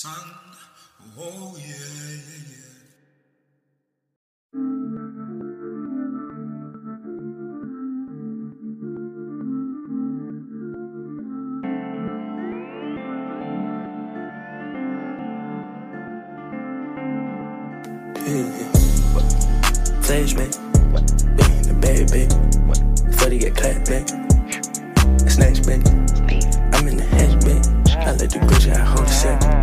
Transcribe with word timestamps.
Sun. 0.00 0.14
Oh 1.18 1.58
yeah, 1.58 1.66
yeah, 1.66 2.40
yeah. 2.48 2.70
Flashback, 20.00 20.52
back 21.36 21.50
in 21.50 21.62
the 21.68 21.74
bag, 21.78 22.08
back. 22.08 22.30
Before 23.04 23.28
they 23.28 23.38
get 23.38 23.54
clapped 23.54 23.90
back, 23.90 24.08
snatch 25.28 25.60
back. 25.66 25.82
I'm 26.72 26.88
in 26.88 26.96
the 26.96 27.04
hatchback. 27.04 27.62
I 27.96 28.12
let 28.12 28.30
the 28.30 28.38
Gucci, 28.38 28.74
I 28.74 28.78
hold 28.78 29.06
the 29.06 29.10
sack. 29.10 29.59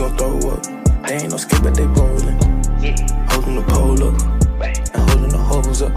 Gon' 0.00 0.16
throw 0.16 0.50
up. 0.50 0.62
They 1.06 1.14
ain't 1.16 1.30
no 1.30 1.36
skip, 1.36 1.62
but 1.62 1.74
they 1.74 1.86
rolling. 1.86 2.38
Holding 3.28 3.56
the 3.56 3.64
pole 3.68 4.02
up, 4.02 4.16
and 4.62 5.10
holding 5.10 5.28
the 5.28 5.36
hose 5.36 5.82
up. 5.82 5.94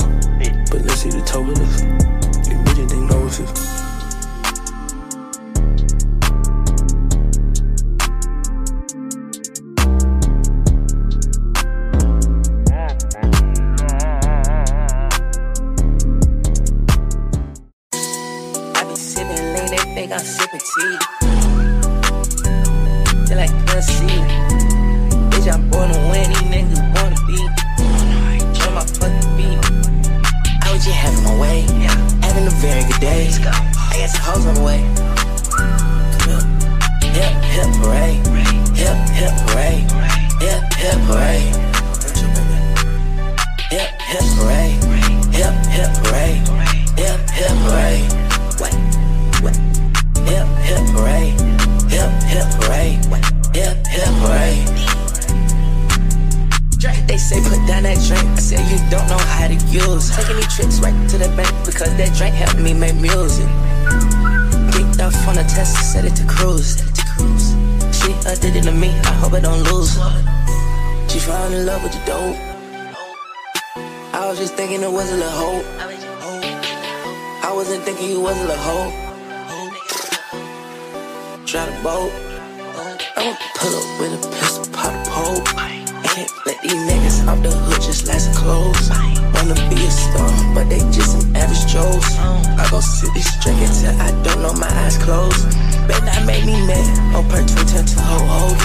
But 0.69 0.81
let's 0.81 0.95
see 0.95 1.09
the 1.09 1.21
toe 1.25 1.41
of 1.41 1.55
this. 1.55 1.82
Was 74.33 74.49
just 74.49 74.55
thinking 74.55 74.81
it 74.81 74.91
was 74.91 75.11
a 75.11 75.29
hope. 75.29 75.63
I 77.45 77.53
wasn't 77.53 77.83
thinking 77.83 78.09
you 78.09 78.19
was 78.19 78.33
a 78.49 78.57
hoe. 78.65 78.89
Try 81.45 81.69
the 81.69 81.77
boat. 81.85 82.09
I'ma 83.13 83.37
pull 83.53 83.73
up 83.77 83.85
with 84.01 84.17
a 84.17 84.21
pistol, 84.33 84.65
pop 84.73 84.89
a 84.89 85.01
pole. 85.13 85.37
And 86.17 86.25
let 86.49 86.57
these 86.65 86.73
niggas 86.73 87.29
off 87.29 87.43
the 87.45 87.51
hood 87.53 87.81
just 87.85 88.09
some 88.09 88.33
clothes. 88.33 88.89
Wanna 89.37 89.53
be 89.69 89.77
a 89.85 89.91
star, 89.91 90.33
but 90.55 90.65
they 90.65 90.81
just 90.89 91.13
some 91.13 91.35
average 91.35 91.69
Joes. 91.69 92.01
I 92.57 92.65
go 92.71 92.79
sit 92.81 93.13
this 93.13 93.29
drink 93.37 93.61
until 93.61 93.93
I 94.01 94.09
don't 94.25 94.41
know 94.41 94.53
my 94.53 94.71
eyes 94.81 94.97
closed. 94.97 95.45
Bet 95.85 96.01
that 96.09 96.25
made 96.25 96.45
me 96.45 96.57
mad. 96.65 97.13
On 97.13 97.21
per 97.29 97.45
twin 97.45 97.67
turn 97.69 97.85
to 97.85 97.99
whole 98.01 98.25
hold. 98.25 98.57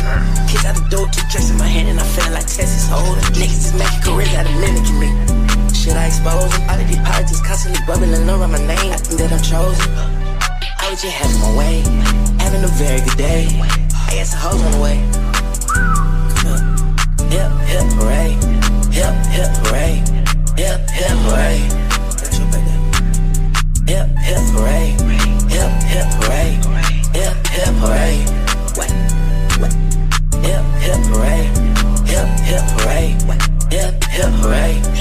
Kids 0.49 0.65
out 0.65 0.81
the 0.81 0.89
door, 0.89 1.05
two 1.13 1.21
drinks 1.29 1.51
in 1.51 1.59
my 1.59 1.69
hand, 1.69 1.89
and 1.93 2.01
I'm 2.01 2.09
feeling 2.17 2.33
like 2.33 2.49
Texas 2.49 2.89
Hold'em. 2.89 3.21
Niggas 3.37 3.69
is 3.69 3.75
making 3.77 4.01
careers 4.01 4.33
out 4.33 4.49
of 4.49 4.57
mimicking 4.57 4.97
me. 4.97 5.48
Should 5.89 5.97
I 5.97 6.07
expose 6.09 6.53
them? 6.53 6.69
All 6.69 6.79
of 6.79 6.87
these 6.87 7.01
politics 7.01 7.41
constantly 7.41 7.81
bubbling 7.87 8.13
around 8.13 8.53
my 8.53 8.59
name. 8.59 8.93
I 8.93 9.01
think 9.01 9.25
that 9.25 9.33
I'm 9.33 9.41
chosen. 9.41 9.89
I 9.97 10.91
was 10.93 11.01
just 11.01 11.17
having 11.17 11.41
my 11.41 11.57
way, 11.57 11.81
having 12.45 12.63
a 12.63 12.69
very 12.77 13.01
good 13.01 13.17
day. 13.17 13.49
I 13.57 14.13
guess 14.13 14.37
some 14.37 14.53
hoes 14.53 14.61
on 14.69 14.73
the 14.77 14.81
way. 14.85 15.01
Hip, 17.33 17.49
hip, 17.73 17.89
parade. 17.97 18.37
Hip, 18.93 19.17
hip, 19.33 19.49
parade. 19.65 20.05
Hip, 20.61 20.85
hip, 20.93 21.17
parade. 21.25 21.73
Hip, 23.89 24.13
hip, 24.29 24.45
parade. 24.53 24.93
Hip, 25.49 25.73
hip, 25.89 26.05
parade. 26.21 26.61
Hip, 27.17 27.33
hip? 27.49 27.73
What? 28.77 28.93
Hip, 30.45 30.65
hip, 30.85 31.01
parade. 31.09 31.49
Hip, 32.05 32.29
hip, 32.45 32.65
parade. 32.77 33.17
Hip, 33.73 34.05
hip, 34.05 34.33
parade. 34.45 34.98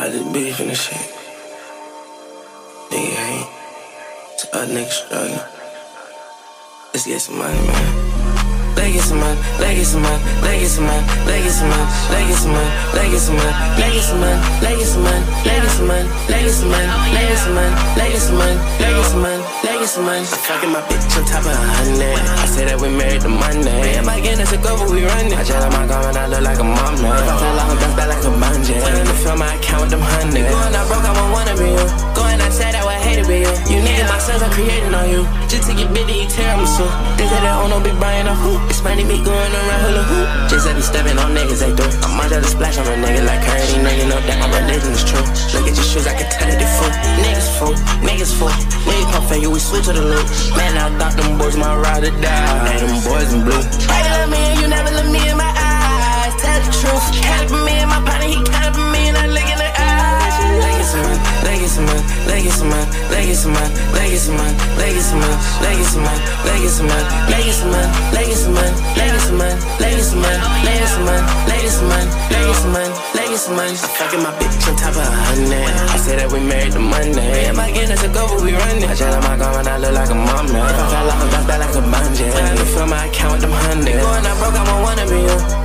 I 0.00 0.10
just 0.10 0.32
beef 0.32 0.60
in 0.60 0.68
the 0.68 0.76
shit. 0.76 0.94
Nigga 2.90 3.18
ain't. 3.34 3.48
To 4.38 4.46
a 4.54 4.66
nigga 4.66 4.90
struggling. 4.90 5.40
Let's 6.94 7.04
get 7.04 7.20
some 7.20 7.38
money, 7.38 7.58
man. 7.66 8.08
Let's 8.76 8.92
get 8.94 9.02
some 9.02 9.18
money, 9.18 9.40
let's 9.58 9.74
get 9.74 9.86
some 9.86 10.02
money, 10.02 10.22
let's 10.46 10.62
get 10.62 10.70
some 10.70 10.86
money, 10.86 11.02
let's 11.26 11.42
get 11.42 11.50
some 11.50 11.68
money, 11.68 11.90
let's 12.14 12.30
get 12.30 12.38
some 12.38 12.52
money, 12.54 12.70
let's 12.94 13.10
get 13.10 13.18
some 13.18 13.36
money, 13.36 13.58
let's 13.74 13.90
get 13.90 14.04
some 14.06 14.20
money, 14.20 14.38
let's 14.62 14.78
get 14.78 14.86
some 14.86 15.02
money, 15.02 16.06
let's 16.30 16.42
get 16.46 16.54
some 16.54 16.70
money, 16.70 16.94
let's 17.10 17.42
some 17.42 17.54
money, 17.54 17.74
let's 17.98 18.22
some 18.22 18.38
money, 18.38 18.54
let's 18.54 18.94
get 18.94 19.06
some 19.10 19.20
money. 19.20 19.37
I'm 19.58 20.24
fucking 20.24 20.70
my 20.70 20.82
bitch 20.86 21.02
on 21.18 21.24
top 21.26 21.42
of 21.42 21.50
a 21.50 21.56
hundred. 21.58 22.14
I 22.14 22.46
say 22.46 22.64
that 22.70 22.78
we 22.80 22.88
married 22.94 23.22
to 23.22 23.28
Monday. 23.28 23.82
Me 23.82 23.98
and 23.98 24.06
my 24.06 24.22
a 24.54 24.58
go, 24.62 24.78
but 24.78 24.90
we 24.90 25.02
running. 25.02 25.34
I 25.34 25.42
on 25.66 25.72
my 25.74 25.82
garment, 25.86 26.16
I 26.16 26.26
look 26.30 26.42
like 26.46 26.60
a 26.62 26.64
mom 26.64 26.94
man. 27.02 27.10
If 27.18 27.26
I 27.26 27.34
feel 27.42 27.54
like 27.58 27.82
I'm 27.82 27.92
back 27.98 28.08
like 28.08 28.22
a 28.22 28.32
bungee. 28.38 28.78
In 28.78 29.06
the 29.06 29.18
film, 29.18 29.42
I 29.42 29.58
count 29.58 29.90
them 29.90 30.00
hundreds. 30.00 30.46
Going 30.46 30.74
out 30.78 30.86
broke, 30.86 31.02
I 31.02 31.10
won't 31.10 31.32
wanna 31.34 31.54
be 31.58 31.74
you. 31.74 31.86
Going 32.14 32.38
outside, 32.38 32.77
I 33.08 33.16
hate 33.16 33.24
to 33.24 33.28
be 33.28 33.40
you. 33.40 33.52
You 33.72 33.80
nigga, 33.80 34.04
my 34.04 34.20
sons 34.20 34.44
are 34.44 34.52
creating 34.52 34.92
on 34.92 35.08
you. 35.08 35.24
Just 35.48 35.64
to 35.64 35.72
get 35.72 35.88
bitty, 35.96 36.28
eat 36.28 36.28
tiramisu. 36.28 36.84
They 37.16 37.24
say 37.24 37.40
they 37.40 37.54
own 37.56 37.72
no 37.72 37.80
big 37.80 37.96
Brian 37.96 38.28
or 38.28 38.36
who. 38.36 38.60
Funny 38.84 39.00
me 39.00 39.16
going 39.24 39.52
around 39.56 39.80
hula 39.80 40.04
hoop. 40.04 40.28
Just 40.52 40.68
I 40.68 40.76
be 40.76 40.84
stepping 40.84 41.16
on 41.16 41.32
niggas 41.32 41.64
they 41.64 41.72
do. 41.72 41.88
I 42.04 42.08
might 42.12 42.28
just 42.28 42.52
splash 42.52 42.76
on 42.76 42.84
a 42.84 42.96
nigga 43.00 43.24
like 43.24 43.40
Curry. 43.40 43.80
Nigga 43.80 44.04
know 44.12 44.20
that 44.20 44.36
my 44.44 44.48
religion 44.60 44.92
is 44.92 45.04
true. 45.08 45.24
Look 45.56 45.64
at 45.64 45.72
your 45.72 45.88
shoes, 45.88 46.04
I 46.04 46.20
can 46.20 46.28
tell 46.28 46.52
that 46.52 46.60
they 46.60 46.68
fool. 46.76 46.92
Niggas 47.24 47.48
fool, 47.56 47.74
niggas 48.04 48.32
fool. 48.36 48.52
Niggas 48.84 49.08
pump 49.08 49.24
figure, 49.32 49.50
we 49.56 49.60
switch 49.60 49.88
to 49.88 49.92
the 49.96 50.04
loop. 50.04 50.28
Man, 50.52 50.76
I 50.76 50.92
thought 51.00 51.16
them 51.16 51.40
boys 51.40 51.56
my 51.56 51.72
ride 51.80 52.04
or 52.04 52.12
die. 52.20 52.44
Now 52.68 52.76
them 52.76 52.92
boys 53.08 53.32
in 53.32 53.40
blue. 53.40 53.56
You 53.56 54.04
love 54.04 54.28
me 54.28 54.40
and 54.52 54.56
you 54.60 54.68
never 54.68 54.92
look 54.92 55.08
me 55.08 55.20
in 55.24 55.36
my 55.40 55.48
eyes? 55.48 56.36
Tell 56.44 56.60
the 56.60 56.70
truth. 56.76 57.04
It 57.24 57.48
for 57.48 57.60
me 57.64 57.72
and 57.80 57.88
my 57.88 58.04
partner, 58.04 58.28
he 58.28 58.36
counted 58.52 58.76
for 58.76 58.84
me 58.92 59.00
and 59.08 59.16
I 59.16 59.26
look 59.32 59.48
in 59.48 59.58
the 59.64 59.70
eyes. 59.80 60.17
Leg 60.48 61.62
it 61.62 61.70
some 61.70 61.86
money, 61.86 62.02
leg 62.26 62.44
money, 62.64 62.86
leg 63.12 63.36
money, 63.52 63.68
leg 63.98 64.16
money, 64.32 64.54
leg 64.78 64.96
money, 65.12 65.36
leg 65.64 65.84
money, 66.00 66.24
leg 66.48 66.72
money, 66.88 67.90
leg 68.16 68.32
money, 68.48 69.56
leg 69.78 70.00
money, 70.00 70.40
leg 70.64 70.86
money, 71.04 71.22
leg 71.46 71.66
money, 71.84 72.08
leg 72.32 72.48
money, 72.72 72.88
leg 73.14 73.32
money. 73.52 73.76
I'm 73.76 73.92
fucking 74.00 74.22
my 74.22 74.32
bitch 74.40 74.68
on 74.68 74.74
top 74.76 74.96
of 74.96 75.04
a 75.04 75.16
hundred. 75.28 75.68
I 75.92 75.96
say 75.98 76.16
that 76.16 76.32
we 76.32 76.40
married 76.40 76.72
to 76.72 76.80
Monday. 76.80 77.46
And 77.46 77.56
my 77.56 77.70
Guinness 77.70 78.02
a 78.02 78.08
go, 78.08 78.26
but 78.26 78.42
we 78.42 78.52
running. 78.52 78.88
I 78.88 78.94
gel 78.94 79.14
on 79.14 79.22
my 79.22 79.36
garment, 79.36 79.68
I 79.68 79.78
look 79.78 79.92
like 79.92 80.10
a. 80.10 80.16
If 80.18 80.78
I 80.78 80.86
fell 80.90 81.10
off, 81.12 81.22
I'm 81.22 81.30
back 81.30 81.46
back 81.46 81.60
like 81.60 81.76
a 81.76 81.82
bungee. 81.84 82.58
You 82.58 82.66
feel 82.72 82.86
my 82.86 83.06
account 83.06 83.32
with 83.34 83.42
them 83.42 83.52
hundreds. 83.52 84.00
Going 84.00 84.26
out 84.26 84.36
broke, 84.40 84.56
I 84.56 84.64
won't 84.66 84.82
wanna 84.82 85.57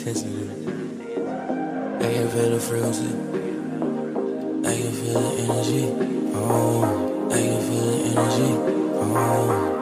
intensity. 0.00 0.48
I 1.98 2.12
can 2.14 2.28
feel 2.30 2.50
the 2.50 2.60
frequency. 2.60 3.06
I 4.66 4.74
can 4.80 4.92
feel 4.92 5.20
the 5.20 5.42
energy. 5.42 5.84
Oh, 6.34 7.28
I 7.30 7.36
can 7.36 7.60
feel 7.62 7.84
the 7.84 8.04
energy. 8.10 8.50
Oh. 9.02 9.79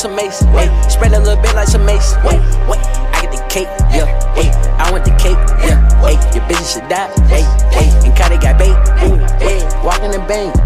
Some 0.00 0.16
mace, 0.16 0.40
hey. 0.56 0.88
Spread 0.88 1.12
a 1.12 1.20
little 1.20 1.36
bit 1.42 1.54
like 1.54 1.68
some 1.68 1.84
mace, 1.84 2.16
wait, 2.24 2.40
wait. 2.64 2.80
I 3.12 3.20
get 3.20 3.32
the 3.36 3.44
cake, 3.52 3.68
yeah. 3.92 4.08
Hey, 4.32 4.48
I 4.80 4.90
want 4.90 5.04
the 5.04 5.12
cake, 5.20 5.36
yeah. 5.60 5.76
Hey, 6.00 6.16
your 6.32 6.44
bitch 6.48 6.72
should 6.72 6.88
die, 6.88 7.12
hey, 7.28 7.44
hey. 7.68 7.92
And 8.08 8.16
Cardi 8.16 8.38
got 8.38 8.56
bait. 8.56 8.72
Walk 9.84 10.00
in 10.02 10.10
the 10.10 10.24
bank, 10.28 10.56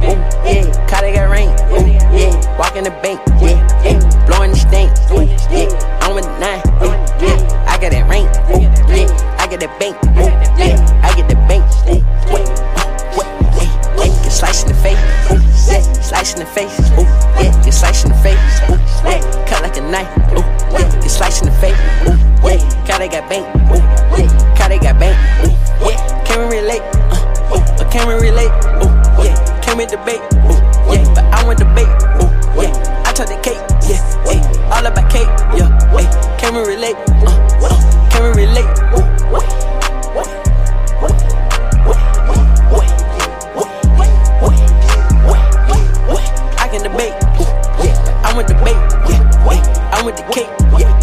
yeah. 48.35 48.41
I'm 48.41 48.47
with 48.47 48.47
debate, 48.49 48.75
yeah. 49.09 49.91
I'm 49.93 50.05
with 50.05 50.17
the 50.17 50.23
cake, 50.33 50.49
yeah, 50.79 50.94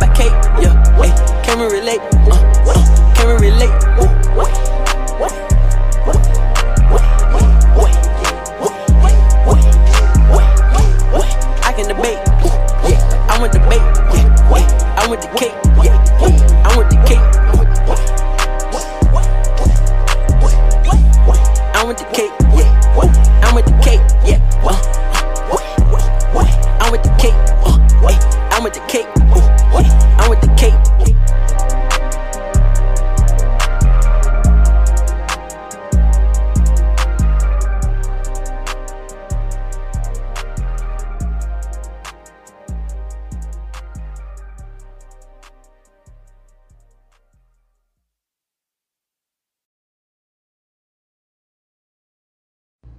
yeah. 0.00 1.42
Can 1.44 1.58
we 1.60 1.66
relate? 1.66 2.00
Uh, 2.00 2.34
uh, 2.66 3.14
can 3.14 3.28
we 3.28 3.48
relate? 3.50 4.63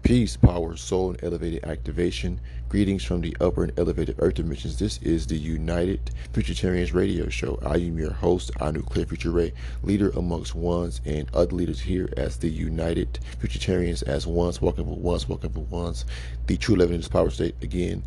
Peace, 0.06 0.38
power, 0.38 0.78
soul, 0.78 1.10
and 1.10 1.24
elevated 1.24 1.66
activation. 1.66 2.40
Greetings 2.70 3.04
from 3.04 3.22
the 3.22 3.36
upper 3.42 3.64
and 3.64 3.74
elevated 3.80 4.16
earth 4.20 4.36
dimensions. 4.36 4.78
This 4.78 5.00
is 5.00 5.26
the 5.26 5.36
United 5.36 6.12
Futuritarians 6.32 6.94
radio 6.94 7.28
show. 7.28 7.58
I 7.66 7.78
am 7.78 7.98
your 7.98 8.14
host, 8.14 8.52
Anu 8.62 8.84
Clear 8.84 9.08
Future 9.08 9.32
Ray, 9.32 9.52
leader 9.82 10.12
amongst 10.12 10.54
ones 10.54 11.02
and 11.06 11.28
other 11.34 11.56
leaders 11.56 11.80
here 11.80 12.08
as 12.18 12.38
the 12.38 12.52
United 12.52 13.18
Futuritarians 13.42 14.04
as 14.04 14.28
ones, 14.28 14.62
walking 14.62 14.86
for 14.86 14.96
ones, 14.96 15.28
walking 15.28 15.50
for 15.50 15.62
ones. 15.62 16.06
The 16.46 16.58
true 16.58 16.76
living 16.76 16.94
in 16.94 17.02
this 17.02 17.08
power 17.08 17.32
state. 17.32 17.56
Again, 17.64 18.04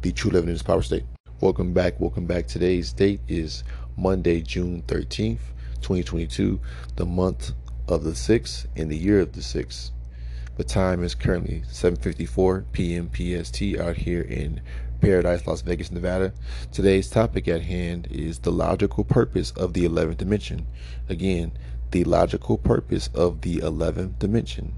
the 0.00 0.12
true 0.12 0.30
living 0.30 0.48
in 0.48 0.54
this 0.54 0.62
power 0.62 0.80
state. 0.80 1.04
Welcome 1.42 1.74
back. 1.74 2.00
Welcome 2.00 2.24
back. 2.24 2.46
Today's 2.46 2.94
date 2.94 3.20
is 3.28 3.62
Monday, 3.98 4.40
June 4.40 4.84
13th, 4.86 5.40
2022, 5.82 6.58
the 6.96 7.04
month 7.04 7.52
of 7.88 8.04
the 8.04 8.12
6th 8.12 8.64
and 8.74 8.90
the 8.90 8.96
year 8.96 9.20
of 9.20 9.32
the 9.32 9.40
6th. 9.40 9.90
The 10.54 10.64
time 10.64 11.02
is 11.02 11.14
currently 11.14 11.62
7:54 11.66 12.64
p.m. 12.72 13.08
PST 13.08 13.62
out 13.80 13.96
here 13.96 14.20
in 14.20 14.60
Paradise, 15.00 15.46
Las 15.46 15.62
Vegas, 15.62 15.90
Nevada. 15.90 16.34
Today's 16.70 17.08
topic 17.08 17.48
at 17.48 17.62
hand 17.62 18.06
is 18.10 18.40
the 18.40 18.52
logical 18.52 19.02
purpose 19.02 19.52
of 19.52 19.72
the 19.72 19.88
11th 19.88 20.18
dimension. 20.18 20.66
Again, 21.08 21.52
the 21.92 22.04
logical 22.04 22.58
purpose 22.58 23.08
of 23.14 23.40
the 23.40 23.60
11th 23.60 24.18
dimension. 24.18 24.74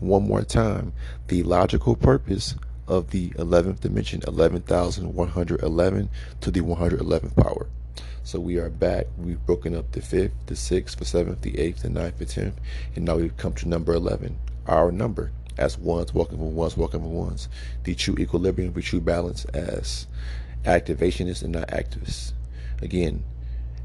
One 0.00 0.26
more 0.26 0.44
time, 0.44 0.94
the 1.26 1.42
logical 1.42 1.94
purpose 1.94 2.54
of 2.86 3.10
the 3.10 3.28
11th 3.32 3.80
dimension, 3.80 4.22
11,111 4.26 6.08
to 6.40 6.50
the 6.50 6.60
111th 6.60 7.36
power. 7.36 7.68
So 8.22 8.40
we 8.40 8.56
are 8.56 8.70
back. 8.70 9.08
We've 9.18 9.44
broken 9.44 9.76
up 9.76 9.92
the 9.92 10.00
5th, 10.00 10.32
the 10.46 10.54
6th, 10.54 10.96
the 10.96 11.04
7th, 11.04 11.42
the 11.42 11.52
8th, 11.52 11.82
the 11.82 11.88
9th, 11.88 12.16
the 12.16 12.24
10th, 12.24 12.54
and 12.96 13.04
now 13.04 13.16
we've 13.16 13.36
come 13.36 13.52
to 13.52 13.68
number 13.68 13.92
11 13.92 14.38
our 14.68 14.92
number 14.92 15.32
as 15.56 15.78
ones 15.78 16.14
walking 16.14 16.38
for 16.38 16.50
ones 16.50 16.76
walking 16.76 17.00
for 17.00 17.08
ones 17.08 17.48
the 17.84 17.94
true 17.94 18.14
equilibrium 18.18 18.72
the 18.72 18.82
true 18.82 19.00
balance 19.00 19.44
as 19.46 20.06
activationists 20.64 21.42
and 21.42 21.52
not 21.52 21.68
activists 21.68 22.32
again 22.82 23.24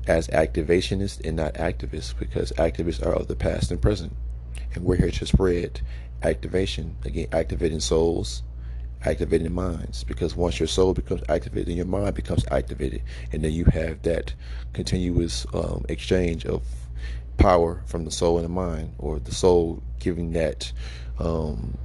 as 0.07 0.27
activationists 0.29 1.25
and 1.25 1.37
not 1.37 1.53
activists 1.55 2.17
because 2.17 2.51
activists 2.53 3.05
are 3.05 3.13
of 3.13 3.27
the 3.27 3.35
past 3.35 3.71
and 3.71 3.81
present 3.81 4.13
And 4.75 4.83
we're 4.83 4.97
here 4.97 5.11
to 5.11 5.25
spread 5.25 5.81
activation, 6.23 6.95
again, 7.05 7.27
activating 7.31 7.79
souls, 7.79 8.43
activating 9.05 9.53
minds. 9.53 10.03
Because 10.03 10.35
once 10.35 10.59
your 10.59 10.67
soul 10.67 10.93
becomes 10.93 11.21
activated, 11.29 11.67
then 11.67 11.77
your 11.77 11.85
mind 11.85 12.15
becomes 12.15 12.45
activated. 12.51 13.03
And 13.31 13.43
then 13.43 13.51
you 13.51 13.65
have 13.65 14.01
that 14.03 14.33
continuous 14.73 15.45
um, 15.53 15.85
exchange 15.89 16.45
of 16.45 16.63
power 17.37 17.81
from 17.85 18.05
the 18.05 18.11
soul 18.11 18.37
and 18.37 18.45
the 18.45 18.49
mind, 18.49 18.93
or 18.97 19.19
the 19.19 19.33
soul 19.33 19.81
giving 20.03 20.33
that 20.33 20.71
um, 21.19 21.77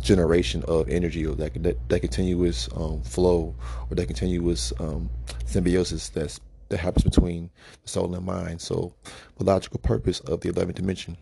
generation 0.00 0.62
of 0.68 0.88
energy, 0.88 1.26
or 1.26 1.34
that 1.36 1.62
that, 1.62 1.88
that 1.88 2.00
continuous 2.00 2.68
um, 2.76 3.02
flow, 3.02 3.54
or 3.90 3.94
that 3.96 4.06
continuous 4.06 4.72
um, 4.78 5.10
symbiosis 5.46 6.08
that's 6.10 6.40
that 6.72 6.78
happens 6.78 7.04
between 7.04 7.50
the 7.82 7.88
soul 7.88 8.14
and 8.14 8.24
mind. 8.24 8.60
So, 8.60 8.94
the 9.36 9.44
logical 9.44 9.78
purpose 9.78 10.20
of 10.20 10.40
the 10.40 10.50
11th 10.50 10.74
dimension, 10.74 11.16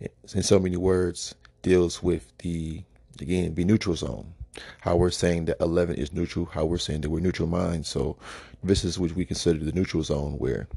in 0.00 0.42
so 0.42 0.58
many 0.58 0.76
words, 0.76 1.34
deals 1.62 2.02
with 2.02 2.32
the 2.38 2.82
again 3.20 3.54
the 3.54 3.64
neutral 3.64 3.96
zone. 3.96 4.32
How 4.80 4.94
we're 4.94 5.10
saying 5.10 5.46
that 5.46 5.56
11 5.60 5.96
is 5.96 6.12
neutral, 6.12 6.44
how 6.46 6.64
we're 6.64 6.78
saying 6.78 7.00
that 7.00 7.10
we're 7.10 7.18
neutral 7.18 7.48
minds. 7.48 7.88
So, 7.88 8.16
this 8.62 8.84
is 8.84 8.98
what 8.98 9.12
we 9.12 9.24
consider 9.24 9.58
the 9.58 9.72
neutral 9.72 10.02
zone, 10.02 10.34
where 10.34 10.68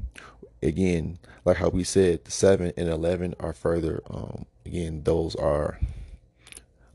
again, 0.62 1.18
like 1.44 1.58
how 1.58 1.68
we 1.68 1.84
said, 1.84 2.24
the 2.24 2.30
7 2.30 2.72
and 2.76 2.88
11 2.88 3.34
are 3.40 3.52
further, 3.52 4.02
um, 4.10 4.46
again, 4.66 5.02
those 5.04 5.34
are 5.36 5.78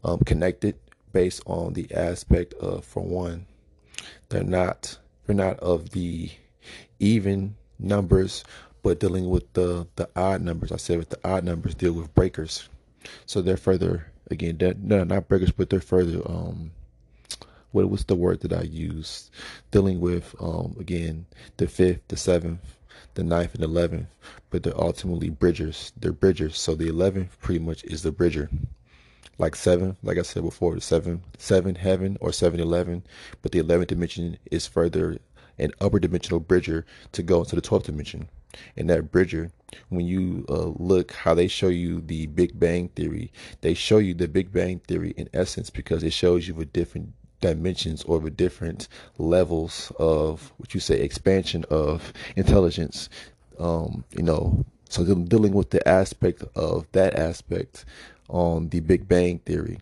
um, 0.03 0.19
connected 0.19 0.75
based 1.11 1.41
on 1.45 1.73
the 1.73 1.93
aspect 1.93 2.53
of, 2.55 2.83
for 2.83 3.03
one, 3.03 3.45
they're 4.29 4.43
not, 4.43 4.97
they're 5.25 5.35
not 5.35 5.59
of 5.59 5.91
the 5.91 6.31
even 6.99 7.55
numbers, 7.79 8.43
but 8.81 8.99
dealing 8.99 9.29
with 9.29 9.51
the 9.53 9.87
the 9.95 10.09
odd 10.15 10.41
numbers. 10.41 10.71
I 10.71 10.77
said 10.77 10.97
with 10.97 11.09
the 11.09 11.19
odd 11.23 11.43
numbers 11.43 11.75
deal 11.75 11.93
with 11.93 12.13
breakers, 12.13 12.69
so 13.25 13.41
they're 13.41 13.57
further 13.57 14.11
again. 14.29 14.57
They're, 14.57 14.75
no, 14.77 15.03
not 15.03 15.27
breakers, 15.27 15.51
but 15.51 15.69
they're 15.69 15.79
further. 15.79 16.21
Um, 16.25 16.71
what 17.71 17.89
was 17.89 18.05
the 18.05 18.15
word 18.15 18.41
that 18.41 18.53
I 18.53 18.61
used? 18.61 19.31
Dealing 19.71 19.99
with 19.99 20.35
um 20.39 20.75
again 20.79 21.25
the 21.57 21.67
fifth, 21.67 22.01
the 22.09 22.17
seventh, 22.17 22.77
the 23.15 23.23
ninth, 23.23 23.55
and 23.55 23.63
eleventh, 23.63 24.07
but 24.49 24.63
they're 24.63 24.79
ultimately 24.79 25.29
bridgers. 25.29 25.91
They're 25.97 26.11
bridgers. 26.11 26.57
So 26.57 26.75
the 26.75 26.87
eleventh 26.87 27.39
pretty 27.39 27.59
much 27.59 27.83
is 27.83 28.03
the 28.03 28.11
bridger 28.11 28.49
like 29.39 29.55
seven, 29.55 29.97
like 30.03 30.17
I 30.17 30.21
said 30.21 30.43
before, 30.43 30.75
the 30.75 30.81
seven, 30.81 31.23
seven 31.37 31.75
heaven 31.75 32.17
or 32.21 32.31
seven 32.31 32.59
eleven, 32.59 33.03
but 33.41 33.51
the 33.51 33.59
eleventh 33.59 33.89
dimension 33.89 34.37
is 34.51 34.67
further 34.67 35.17
an 35.57 35.71
upper 35.79 35.99
dimensional 35.99 36.39
bridger 36.39 36.85
to 37.11 37.23
go 37.23 37.39
into 37.39 37.55
the 37.55 37.61
12th 37.61 37.83
dimension. 37.83 38.29
And 38.77 38.89
that 38.89 39.11
bridger, 39.11 39.51
when 39.89 40.05
you 40.05 40.45
uh, 40.49 40.71
look 40.77 41.11
how 41.11 41.33
they 41.33 41.47
show 41.47 41.67
you 41.67 42.01
the 42.01 42.27
Big 42.27 42.59
Bang 42.59 42.89
Theory, 42.89 43.31
they 43.61 43.73
show 43.73 43.97
you 43.97 44.13
the 44.13 44.27
Big 44.27 44.51
Bang 44.51 44.79
Theory 44.79 45.13
in 45.17 45.29
essence 45.33 45.69
because 45.69 46.03
it 46.03 46.13
shows 46.13 46.47
you 46.47 46.53
with 46.53 46.73
different 46.73 47.13
dimensions 47.43 48.03
or 48.03 48.17
with 48.19 48.37
different 48.37 48.87
levels 49.17 49.91
of 49.99 50.51
what 50.57 50.73
you 50.73 50.79
say 50.79 50.99
expansion 50.99 51.65
of 51.69 52.13
intelligence. 52.35 53.09
Um, 53.59 54.03
you 54.17 54.23
know, 54.23 54.65
so 54.89 55.03
dealing 55.03 55.53
with 55.53 55.69
the 55.69 55.87
aspect 55.87 56.43
of 56.55 56.87
that 56.93 57.13
aspect 57.15 57.85
on 58.29 58.69
the 58.69 58.79
Big 58.79 59.07
Bang 59.07 59.39
Theory. 59.39 59.77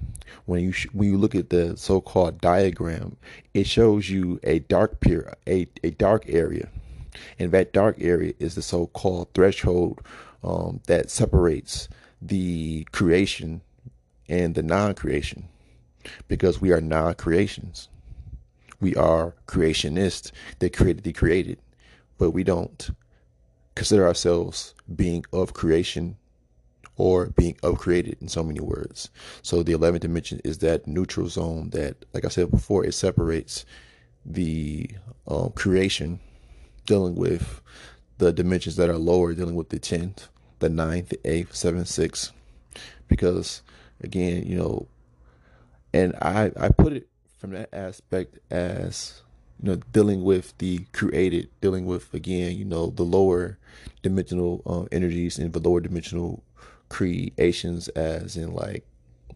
When 0.46 0.62
you 0.64 0.72
sh- 0.72 0.88
when 0.94 1.10
you 1.10 1.18
look 1.18 1.36
at 1.36 1.50
the 1.50 1.78
so-called 1.78 2.42
diagram, 2.42 3.18
it 3.54 3.68
shows 3.68 4.10
you 4.10 4.40
a 4.44 4.60
dark 4.60 5.00
period, 5.00 5.36
a, 5.48 5.68
a 5.84 5.92
dark 5.92 6.26
area, 6.28 6.68
and 7.38 7.52
that 7.52 7.74
dark 7.74 7.98
area 8.00 8.34
is 8.40 8.56
the 8.56 8.62
so-called 8.62 9.28
threshold 9.34 10.02
um, 10.44 10.82
that 10.88 11.12
separates 11.12 11.88
the 12.22 12.86
creation 12.92 13.62
and 14.30 14.56
the 14.56 14.64
non-creation, 14.64 15.48
because 16.28 16.62
we 16.62 16.72
are 16.72 16.82
non-creations. 16.82 17.90
We 18.80 18.96
are 18.96 19.36
creationists 19.48 20.32
that 20.60 20.76
created 20.76 21.04
the 21.04 21.14
created, 21.14 21.60
but 22.18 22.32
we 22.32 22.44
don't 22.44 22.90
consider 23.76 24.08
ourselves 24.08 24.74
being 24.96 25.26
of 25.32 25.54
creation 25.54 26.18
or 26.98 27.28
being 27.28 27.58
of 27.64 27.78
created 27.78 28.18
in 28.22 28.28
so 28.28 28.44
many 28.44 28.60
words. 28.60 29.10
So 29.42 29.64
the 29.64 29.74
11th 29.74 30.02
dimension 30.02 30.42
is 30.44 30.60
that 30.60 30.88
neutral 30.88 31.28
zone 31.28 31.70
that, 31.72 32.06
like 32.14 32.26
I 32.26 32.28
said 32.30 32.52
before, 32.52 32.86
it 32.86 32.94
separates 32.94 33.66
the 34.26 34.90
um, 35.28 35.52
creation 35.52 36.20
dealing 36.86 37.16
with 37.16 37.62
the 38.18 38.32
dimensions 38.32 38.76
that 38.76 38.90
are 38.90 38.98
lower, 38.98 39.34
dealing 39.34 39.56
with 39.56 39.70
the 39.70 39.80
10th, 39.80 40.28
the 40.60 40.70
9th, 40.70 41.10
the 41.10 41.18
8th, 41.18 41.54
7th, 41.54 42.10
6th. 42.10 42.32
Because 43.08 43.62
again, 44.02 44.46
you 44.46 44.58
know, 44.58 44.88
and 45.94 46.16
I, 46.22 46.52
I 46.60 46.70
put 46.70 46.94
it 46.94 47.08
from 47.38 47.52
that 47.52 47.70
aspect 47.74 48.40
as 48.50 49.22
you 49.62 49.70
know 49.70 49.76
dealing 49.92 50.24
with 50.24 50.58
the 50.60 50.86
created 50.94 51.50
dealing 51.60 51.86
with 51.86 52.14
again 52.14 52.56
you 52.56 52.66
know 52.66 52.88
the 52.88 53.04
lower 53.04 53.58
dimensional 54.02 54.62
um, 54.66 54.88
energies 54.92 55.38
and 55.38 55.54
the 55.54 55.60
lower 55.60 55.80
dimensional 55.80 56.44
creations 56.90 57.88
as 57.90 58.36
in 58.36 58.54
like 58.54 58.86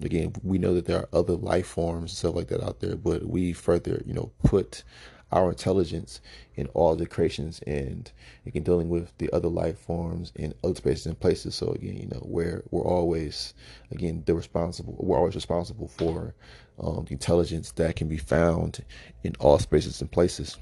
again 0.02 0.34
we 0.44 0.58
know 0.58 0.74
that 0.74 0.86
there 0.86 1.00
are 1.00 1.10
other 1.14 1.34
life 1.36 1.68
forms 1.68 2.12
and 2.12 2.18
stuff 2.18 2.36
like 2.36 2.48
that 2.48 2.64
out 2.64 2.80
there 2.80 2.96
but 2.96 3.26
we 3.26 3.54
further 3.54 4.02
you 4.06 4.14
know 4.14 4.32
put 4.44 4.84
our 5.32 5.50
intelligence 5.50 6.22
in 6.56 6.68
all 6.68 6.96
the 6.96 7.06
creations 7.06 7.60
and 7.68 8.12
again 8.46 8.64
dealing 8.64 8.90
with 8.90 9.18
the 9.18 9.30
other 9.32 9.48
life 9.50 9.78
forms 9.78 10.32
in 10.36 10.54
other 10.64 10.76
spaces 10.76 11.06
and 11.08 11.20
places. 11.20 11.56
So 11.56 11.72
again 11.72 11.98
you 11.98 12.08
know 12.08 12.22
where 12.22 12.64
we're 12.72 12.84
always 12.86 13.54
again 13.92 14.24
the 14.26 14.36
responsible 14.36 14.96
we're 15.00 15.18
always 15.18 15.36
responsible 15.36 15.88
for 15.88 16.34
um, 16.80 17.06
the 17.06 17.14
intelligence 17.14 17.72
that 17.72 17.96
can 17.96 18.08
be 18.08 18.18
found 18.18 18.84
in 19.24 19.36
all 19.40 19.60
spaces 19.60 20.02
and 20.02 20.12
places. 20.12 20.58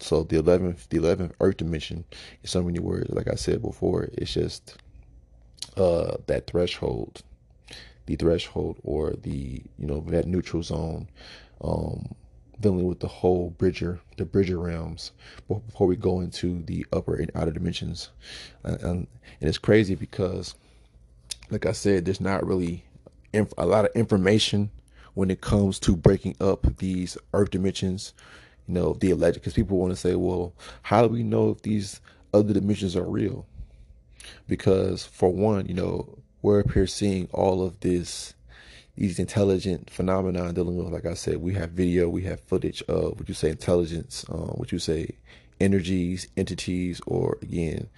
So 0.00 0.22
the 0.22 0.42
11th 0.42 0.88
the 0.88 0.98
11th 0.98 1.32
earth 1.40 1.58
dimension 1.58 2.04
in 2.42 2.48
so 2.48 2.62
many 2.62 2.78
words. 2.78 3.10
Like 3.10 3.28
i 3.28 3.34
said 3.34 3.62
before 3.62 4.08
it's 4.14 4.32
just 4.32 4.76
uh, 5.76 6.16
that 6.26 6.46
threshold, 6.46 7.22
the 8.06 8.16
threshold 8.16 8.78
or 8.82 9.12
the 9.12 9.62
you 9.78 9.86
know 9.86 10.00
that 10.08 10.26
neutral 10.26 10.62
zone, 10.62 11.08
um, 11.62 12.14
dealing 12.60 12.84
with 12.86 13.00
the 13.00 13.08
whole 13.08 13.50
bridger, 13.50 14.00
the 14.16 14.24
bridger 14.24 14.58
realms 14.58 15.12
before 15.48 15.86
we 15.86 15.96
go 15.96 16.20
into 16.20 16.62
the 16.62 16.86
upper 16.92 17.16
and 17.16 17.30
outer 17.34 17.52
dimensions, 17.52 18.10
and, 18.64 18.80
and, 18.82 19.06
and 19.40 19.48
it's 19.48 19.58
crazy 19.58 19.94
because, 19.94 20.54
like 21.50 21.66
I 21.66 21.72
said, 21.72 22.04
there's 22.04 22.20
not 22.20 22.46
really 22.46 22.84
inf- 23.32 23.54
a 23.58 23.66
lot 23.66 23.84
of 23.84 23.94
information 23.94 24.70
when 25.14 25.30
it 25.30 25.40
comes 25.40 25.78
to 25.80 25.96
breaking 25.96 26.36
up 26.40 26.76
these 26.78 27.16
earth 27.32 27.50
dimensions. 27.50 28.12
You 28.66 28.74
know 28.74 28.94
the 28.94 29.12
alleged 29.12 29.34
because 29.36 29.54
people 29.54 29.78
want 29.78 29.92
to 29.92 29.96
say, 29.96 30.16
well, 30.16 30.52
how 30.82 31.02
do 31.02 31.08
we 31.08 31.22
know 31.22 31.50
if 31.50 31.62
these 31.62 32.00
other 32.34 32.52
dimensions 32.52 32.96
are 32.96 33.04
real? 33.04 33.46
because 34.48 35.04
for 35.04 35.32
one, 35.32 35.66
you 35.66 35.74
know, 35.74 36.18
we're 36.42 36.60
up 36.60 36.72
here 36.72 36.86
seeing 36.86 37.28
all 37.32 37.64
of 37.64 37.80
this 37.80 38.34
these 38.96 39.18
intelligent 39.18 39.90
phenomena 39.90 40.52
dealing 40.52 40.76
with 40.76 40.92
like 40.92 41.06
I 41.06 41.14
said, 41.14 41.38
we 41.38 41.54
have 41.54 41.70
video, 41.70 42.08
we 42.08 42.22
have 42.22 42.40
footage 42.40 42.82
of 42.82 43.18
what 43.18 43.28
you 43.28 43.34
say 43.34 43.50
intelligence, 43.50 44.24
um, 44.30 44.54
what 44.56 44.72
you 44.72 44.78
say 44.78 45.10
energies, 45.60 46.28
entities, 46.36 47.00
or 47.06 47.38
again, 47.42 47.88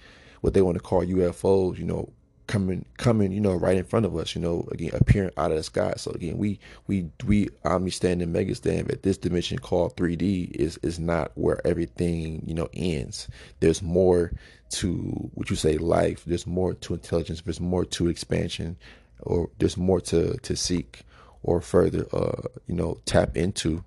what 0.41 0.53
they 0.53 0.61
want 0.61 0.77
to 0.77 0.83
call 0.83 1.05
UFOs, 1.05 1.77
you 1.77 1.85
know, 1.85 2.09
coming 2.49 2.83
coming 2.97 3.31
you 3.31 3.39
know 3.39 3.53
right 3.53 3.77
in 3.77 3.83
front 3.83 4.07
of 4.07 4.15
us 4.15 4.33
you 4.33 4.41
know 4.41 4.67
again 4.71 4.89
appearing 4.95 5.29
out 5.37 5.51
of 5.51 5.57
the 5.57 5.63
sky. 5.63 5.93
So 5.97 6.09
again 6.11 6.35
we 6.39 6.59
we 6.87 7.07
we 7.25 7.49
omni-stand 7.63 8.23
and 8.23 8.33
mega 8.33 8.55
stand 8.55 8.89
at 8.89 9.03
this 9.03 9.19
dimension 9.19 9.59
called 9.59 9.95
3d 9.95 10.49
is 10.55 10.79
is 10.81 10.97
not 10.97 11.31
where 11.35 11.65
everything 11.65 12.41
you 12.47 12.55
know 12.55 12.67
ends. 12.73 13.27
There's 13.59 13.83
more 13.83 14.31
to 14.71 15.29
what 15.35 15.51
you 15.51 15.55
say 15.55 15.77
life. 15.77 16.23
There's 16.25 16.47
more 16.47 16.73
to 16.73 16.95
intelligence. 16.95 17.41
There's 17.41 17.61
more 17.61 17.85
to 17.85 18.07
expansion 18.07 18.77
or 19.21 19.49
there's 19.59 19.77
more 19.77 20.01
to 20.01 20.37
to 20.37 20.55
seek 20.55 21.01
or 21.43 21.61
further 21.61 22.05
uh 22.13 22.41
you 22.67 22.75
know 22.75 22.99
tap 23.05 23.35
into 23.37 23.83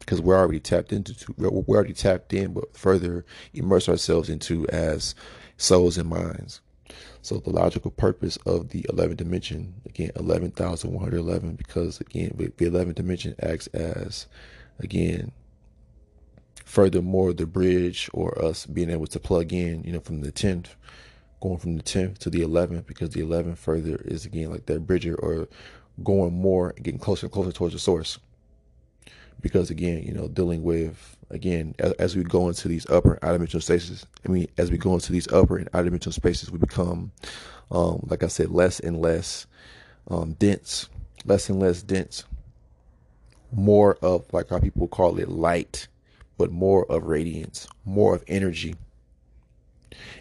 because 0.00 0.20
we're 0.20 0.38
already 0.38 0.60
tapped 0.60 0.92
into 0.92 1.14
we're 1.36 1.48
already 1.48 1.92
tapped 1.92 2.32
in 2.32 2.52
but 2.52 2.76
further 2.76 3.24
immerse 3.52 3.88
ourselves 3.88 4.28
into 4.28 4.66
as 4.68 5.14
souls 5.58 5.98
and 5.98 6.08
minds. 6.08 6.62
So 7.20 7.38
the 7.38 7.50
logical 7.50 7.90
purpose 7.90 8.38
of 8.46 8.70
the 8.70 8.82
11th 8.84 9.18
dimension, 9.18 9.74
again, 9.84 10.12
11,111, 10.16 11.56
because 11.56 12.00
again, 12.00 12.32
the 12.36 12.48
11th 12.48 12.94
dimension 12.94 13.34
acts 13.42 13.66
as, 13.68 14.26
again, 14.78 15.32
furthermore, 16.64 17.34
the 17.34 17.46
bridge 17.46 18.08
or 18.14 18.42
us 18.42 18.64
being 18.64 18.88
able 18.88 19.08
to 19.08 19.20
plug 19.20 19.52
in, 19.52 19.82
you 19.82 19.92
know, 19.92 20.00
from 20.00 20.22
the 20.22 20.32
10th, 20.32 20.68
going 21.40 21.58
from 21.58 21.76
the 21.76 21.82
10th 21.82 22.18
to 22.18 22.30
the 22.30 22.40
11th, 22.40 22.86
because 22.86 23.10
the 23.10 23.20
11th 23.20 23.58
further 23.58 23.96
is, 24.04 24.24
again, 24.24 24.50
like 24.50 24.66
that 24.66 24.86
bridger 24.86 25.14
or 25.14 25.48
going 26.02 26.32
more 26.32 26.74
getting 26.82 27.00
closer 27.00 27.26
and 27.26 27.32
closer 27.32 27.52
towards 27.52 27.74
the 27.74 27.80
source. 27.80 28.18
Because 29.40 29.70
again, 29.70 30.02
you 30.02 30.12
know, 30.12 30.28
dealing 30.28 30.62
with 30.62 31.16
again, 31.30 31.74
as, 31.78 31.92
as, 31.92 32.16
we 32.16 32.24
go 32.24 32.48
into 32.48 32.68
these 32.68 32.88
upper 32.90 33.14
and 33.14 33.24
outer 33.24 33.34
dimensional 33.34 33.60
spaces, 33.60 34.06
I 34.26 34.30
mean, 34.30 34.48
as 34.56 34.70
we 34.70 34.78
go 34.78 34.94
into 34.94 35.12
these 35.12 35.30
upper 35.32 35.58
and 35.58 35.68
outer 35.74 35.84
dimensional 35.84 36.12
spaces, 36.12 36.50
we 36.50 36.58
become, 36.58 37.12
um, 37.70 38.00
like 38.08 38.22
I 38.22 38.28
said, 38.28 38.50
less 38.50 38.80
and 38.80 39.00
less 39.00 39.46
um, 40.08 40.32
dense, 40.34 40.88
less 41.24 41.48
and 41.48 41.60
less 41.60 41.82
dense, 41.82 42.24
more 43.52 43.96
of 44.02 44.26
like 44.32 44.48
how 44.48 44.58
people 44.58 44.88
call 44.88 45.18
it 45.18 45.28
light, 45.28 45.86
but 46.36 46.50
more 46.50 46.90
of 46.90 47.04
radiance, 47.04 47.68
more 47.84 48.14
of 48.14 48.24
energy. 48.26 48.74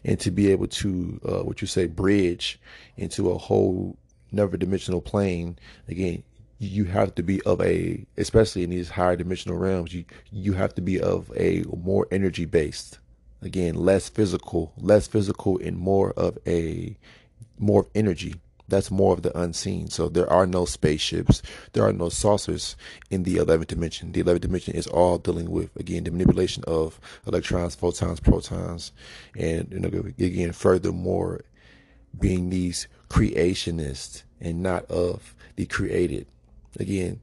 And 0.03 0.19
to 0.19 0.31
be 0.31 0.51
able 0.51 0.67
to, 0.67 1.19
uh, 1.27 1.43
what 1.43 1.61
you 1.61 1.67
say, 1.67 1.87
bridge 1.87 2.59
into 2.95 3.31
a 3.31 3.37
whole 3.37 3.97
never 4.31 4.57
dimensional 4.57 5.01
plane, 5.01 5.57
again, 5.87 6.23
you 6.59 6.85
have 6.85 7.13
to 7.15 7.23
be 7.23 7.41
of 7.43 7.61
a, 7.61 8.05
especially 8.17 8.63
in 8.63 8.71
these 8.71 8.89
higher 8.89 9.15
dimensional 9.15 9.57
realms, 9.57 9.93
you, 9.93 10.05
you 10.31 10.53
have 10.53 10.73
to 10.75 10.81
be 10.81 10.99
of 10.99 11.31
a 11.37 11.63
more 11.75 12.07
energy 12.11 12.45
based, 12.45 12.97
again, 13.41 13.75
less 13.75 14.09
physical, 14.09 14.73
less 14.77 15.07
physical 15.07 15.59
and 15.59 15.77
more 15.77 16.11
of 16.13 16.37
a, 16.47 16.97
more 17.59 17.81
of 17.81 17.87
energy 17.93 18.35
that's 18.67 18.91
more 18.91 19.13
of 19.13 19.21
the 19.21 19.37
unseen. 19.37 19.89
So 19.89 20.09
there 20.09 20.31
are 20.31 20.45
no 20.45 20.65
spaceships, 20.65 21.41
there 21.73 21.83
are 21.83 21.93
no 21.93 22.09
saucers 22.09 22.75
in 23.09 23.23
the 23.23 23.35
11th 23.35 23.67
dimension. 23.67 24.11
The 24.11 24.23
11th 24.23 24.41
dimension 24.41 24.75
is 24.75 24.87
all 24.87 25.17
dealing 25.17 25.49
with 25.49 25.75
again 25.75 26.03
the 26.03 26.11
manipulation 26.11 26.63
of 26.67 26.99
electrons, 27.25 27.75
photons, 27.75 28.19
protons, 28.19 28.91
and 29.37 29.67
you 29.71 29.79
know 29.79 29.87
again 30.19 30.51
furthermore 30.51 31.41
being 32.19 32.49
these 32.49 32.87
creationists 33.09 34.23
and 34.39 34.61
not 34.61 34.85
of 34.85 35.35
the 35.55 35.65
created. 35.65 36.27
Again, 36.79 37.21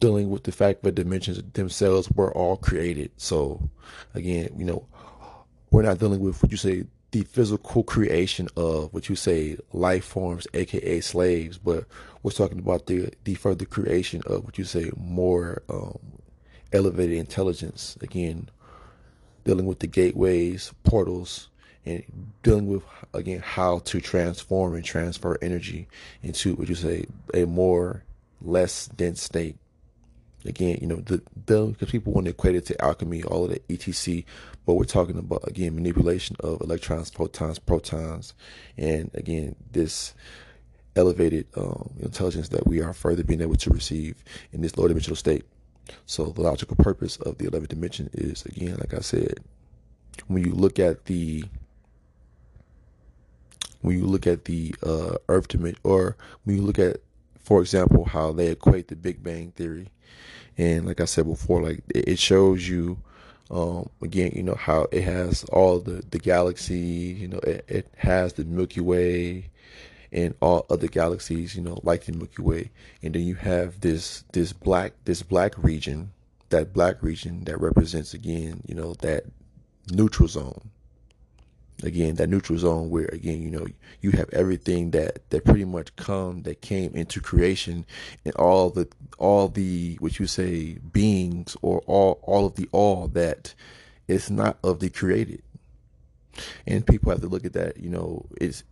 dealing 0.00 0.30
with 0.30 0.44
the 0.44 0.52
fact 0.52 0.82
that 0.82 0.94
dimensions 0.94 1.42
themselves 1.54 2.10
were 2.10 2.32
all 2.34 2.56
created. 2.56 3.10
So 3.16 3.70
again, 4.14 4.54
you 4.56 4.64
know, 4.64 4.86
we're 5.70 5.82
not 5.82 5.98
dealing 5.98 6.20
with 6.20 6.42
what 6.42 6.50
you 6.50 6.58
say 6.58 6.84
the 7.16 7.24
physical 7.24 7.82
creation 7.82 8.46
of 8.56 8.92
what 8.92 9.08
you 9.08 9.16
say 9.16 9.56
life 9.72 10.04
forms, 10.04 10.46
aka 10.52 11.00
slaves, 11.00 11.56
but 11.56 11.86
we're 12.22 12.30
talking 12.30 12.58
about 12.58 12.86
the 12.86 13.10
the 13.24 13.34
further 13.34 13.64
creation 13.64 14.22
of 14.26 14.44
what 14.44 14.58
you 14.58 14.64
say 14.64 14.90
more 14.98 15.62
um, 15.70 15.98
elevated 16.74 17.16
intelligence. 17.16 17.96
Again, 18.02 18.50
dealing 19.44 19.64
with 19.64 19.78
the 19.78 19.86
gateways, 19.86 20.74
portals, 20.84 21.48
and 21.86 22.04
dealing 22.42 22.66
with 22.66 22.82
again 23.14 23.40
how 23.40 23.78
to 23.78 23.98
transform 23.98 24.74
and 24.74 24.84
transfer 24.84 25.38
energy 25.40 25.88
into 26.22 26.54
what 26.56 26.68
you 26.68 26.74
say 26.74 27.06
a 27.32 27.46
more 27.46 28.04
less 28.42 28.88
dense 28.88 29.22
state 29.22 29.56
again, 30.48 30.78
you 30.80 30.86
know, 30.86 30.96
the 30.96 31.22
because 31.44 31.90
people 31.90 32.12
want 32.12 32.26
to 32.26 32.30
equate 32.30 32.56
it 32.56 32.66
to 32.66 32.84
alchemy, 32.84 33.22
all 33.24 33.44
of 33.44 33.50
the 33.50 33.60
etc. 33.70 34.24
But 34.64 34.74
we're 34.74 34.84
talking 34.84 35.18
about 35.18 35.46
again 35.46 35.74
manipulation 35.74 36.36
of 36.40 36.60
electrons, 36.60 37.10
photons, 37.10 37.58
protons, 37.58 38.34
and 38.76 39.10
again 39.14 39.56
this 39.72 40.14
elevated 40.96 41.46
um, 41.56 41.90
intelligence 42.00 42.48
that 42.48 42.66
we 42.66 42.80
are 42.80 42.92
further 42.92 43.22
being 43.22 43.42
able 43.42 43.54
to 43.56 43.70
receive 43.70 44.24
in 44.52 44.62
this 44.62 44.76
lower 44.76 44.88
dimensional 44.88 45.16
state. 45.16 45.44
So 46.06 46.26
the 46.26 46.40
logical 46.40 46.76
purpose 46.76 47.16
of 47.18 47.38
the 47.38 47.46
11th 47.46 47.68
dimension 47.68 48.10
is 48.12 48.44
again, 48.46 48.76
like 48.78 48.94
I 48.94 49.00
said, 49.00 49.38
when 50.26 50.44
you 50.44 50.52
look 50.52 50.78
at 50.78 51.04
the 51.04 51.44
when 53.82 53.98
you 53.98 54.06
look 54.06 54.26
at 54.26 54.46
the 54.46 54.74
uh, 54.82 55.16
Earth 55.28 55.48
dimension, 55.48 55.80
or 55.84 56.16
when 56.42 56.56
you 56.56 56.62
look 56.62 56.78
at, 56.78 56.96
for 57.38 57.60
example, 57.60 58.04
how 58.04 58.32
they 58.32 58.48
equate 58.48 58.88
the 58.88 58.96
Big 58.96 59.22
Bang 59.22 59.52
theory 59.52 59.90
and 60.58 60.86
like 60.86 61.00
I 61.00 61.04
said 61.04 61.26
before, 61.26 61.62
like 61.62 61.82
it 61.94 62.18
shows 62.18 62.68
you 62.68 62.98
um, 63.50 63.88
again, 64.02 64.32
you 64.34 64.42
know 64.42 64.54
how 64.54 64.86
it 64.90 65.02
has 65.02 65.44
all 65.44 65.78
the 65.78 66.04
the 66.10 66.18
galaxies. 66.18 67.20
You 67.20 67.28
know, 67.28 67.38
it, 67.38 67.64
it 67.68 67.88
has 67.98 68.32
the 68.32 68.44
Milky 68.44 68.80
Way 68.80 69.50
and 70.10 70.34
all 70.40 70.66
other 70.68 70.88
galaxies. 70.88 71.54
You 71.54 71.62
know, 71.62 71.78
like 71.82 72.04
the 72.04 72.12
Milky 72.12 72.42
Way, 72.42 72.70
and 73.02 73.14
then 73.14 73.22
you 73.22 73.36
have 73.36 73.80
this 73.80 74.24
this 74.32 74.52
black 74.52 74.94
this 75.04 75.22
black 75.22 75.52
region, 75.58 76.12
that 76.48 76.72
black 76.72 77.02
region 77.02 77.44
that 77.44 77.60
represents 77.60 78.14
again, 78.14 78.62
you 78.66 78.74
know, 78.74 78.94
that 78.94 79.24
neutral 79.92 80.28
zone 80.28 80.70
again 81.82 82.14
that 82.14 82.28
neutral 82.28 82.58
zone 82.58 82.88
where 82.88 83.06
again 83.12 83.42
you 83.42 83.50
know 83.50 83.66
you 84.00 84.10
have 84.10 84.28
everything 84.32 84.90
that 84.92 85.28
that 85.30 85.44
pretty 85.44 85.64
much 85.64 85.94
come 85.96 86.42
that 86.42 86.60
came 86.62 86.94
into 86.94 87.20
creation 87.20 87.84
and 88.24 88.34
all 88.36 88.70
the 88.70 88.88
all 89.18 89.48
the 89.48 89.96
what 90.00 90.18
you 90.18 90.26
say 90.26 90.78
beings 90.92 91.56
or 91.62 91.80
all 91.86 92.18
all 92.22 92.46
of 92.46 92.54
the 92.54 92.68
all 92.72 93.08
that 93.08 93.54
is 94.08 94.30
not 94.30 94.56
of 94.62 94.80
the 94.80 94.88
created. 94.88 95.42
And 96.66 96.86
people 96.86 97.10
have 97.10 97.20
to 97.22 97.28
look 97.28 97.44
at 97.44 97.54
that 97.54 97.78
you 97.78 97.90
know 97.90 98.26
it's 98.40 98.64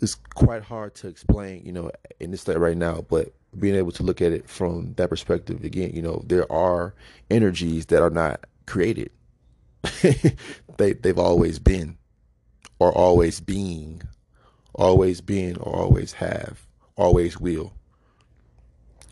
it's 0.00 0.14
quite 0.14 0.62
hard 0.62 0.94
to 0.96 1.08
explain 1.08 1.62
you 1.64 1.72
know 1.72 1.90
in 2.20 2.30
this 2.32 2.40
state 2.40 2.58
right 2.58 2.76
now 2.76 3.04
but 3.08 3.32
being 3.58 3.76
able 3.76 3.92
to 3.92 4.02
look 4.02 4.20
at 4.20 4.32
it 4.32 4.48
from 4.48 4.94
that 4.94 5.08
perspective 5.08 5.62
again 5.62 5.92
you 5.94 6.02
know 6.02 6.22
there 6.26 6.50
are 6.50 6.94
energies 7.30 7.86
that 7.86 8.02
are 8.02 8.10
not 8.10 8.44
created. 8.66 9.10
They 10.78 10.94
they've 10.94 11.18
always 11.18 11.58
been 11.58 11.98
or 12.82 12.92
always 12.98 13.38
being, 13.38 14.02
always 14.74 15.20
being 15.20 15.56
or 15.58 15.76
always 15.76 16.12
have, 16.14 16.66
always 16.96 17.38
will. 17.38 17.72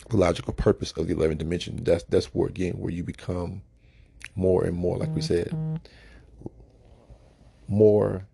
The 0.09 0.17
logical 0.17 0.53
purpose 0.53 0.91
of 0.93 1.07
the 1.07 1.15
11th 1.15 1.39
dimension, 1.39 1.85
that's, 1.85 2.03
that's 2.05 2.27
where, 2.35 2.49
again, 2.49 2.73
where 2.73 2.91
you 2.91 3.05
become 3.05 3.63
more 4.35 4.65
and 4.65 4.77
more, 4.77 4.99
like 4.99 5.15
we 5.15 5.21
said, 5.21 5.55
more 7.69 8.27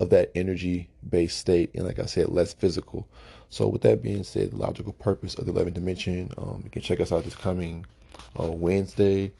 of 0.00 0.08
that 0.08 0.32
energy 0.34 0.88
based 1.06 1.38
state. 1.38 1.70
And 1.74 1.84
like 1.84 1.98
I 1.98 2.06
said, 2.06 2.30
less 2.30 2.54
physical. 2.54 3.06
So 3.50 3.68
with 3.68 3.82
that 3.82 4.02
being 4.02 4.24
said, 4.24 4.52
the 4.52 4.56
logical 4.56 4.94
purpose 4.94 5.34
of 5.34 5.44
the 5.44 5.52
11th 5.52 5.74
dimension, 5.74 6.30
um, 6.38 6.62
you 6.64 6.70
can 6.70 6.80
check 6.80 7.00
us 7.00 7.12
out 7.12 7.24
this 7.24 7.34
coming 7.34 7.84
uh, 8.40 8.50
Wednesday, 8.50 9.32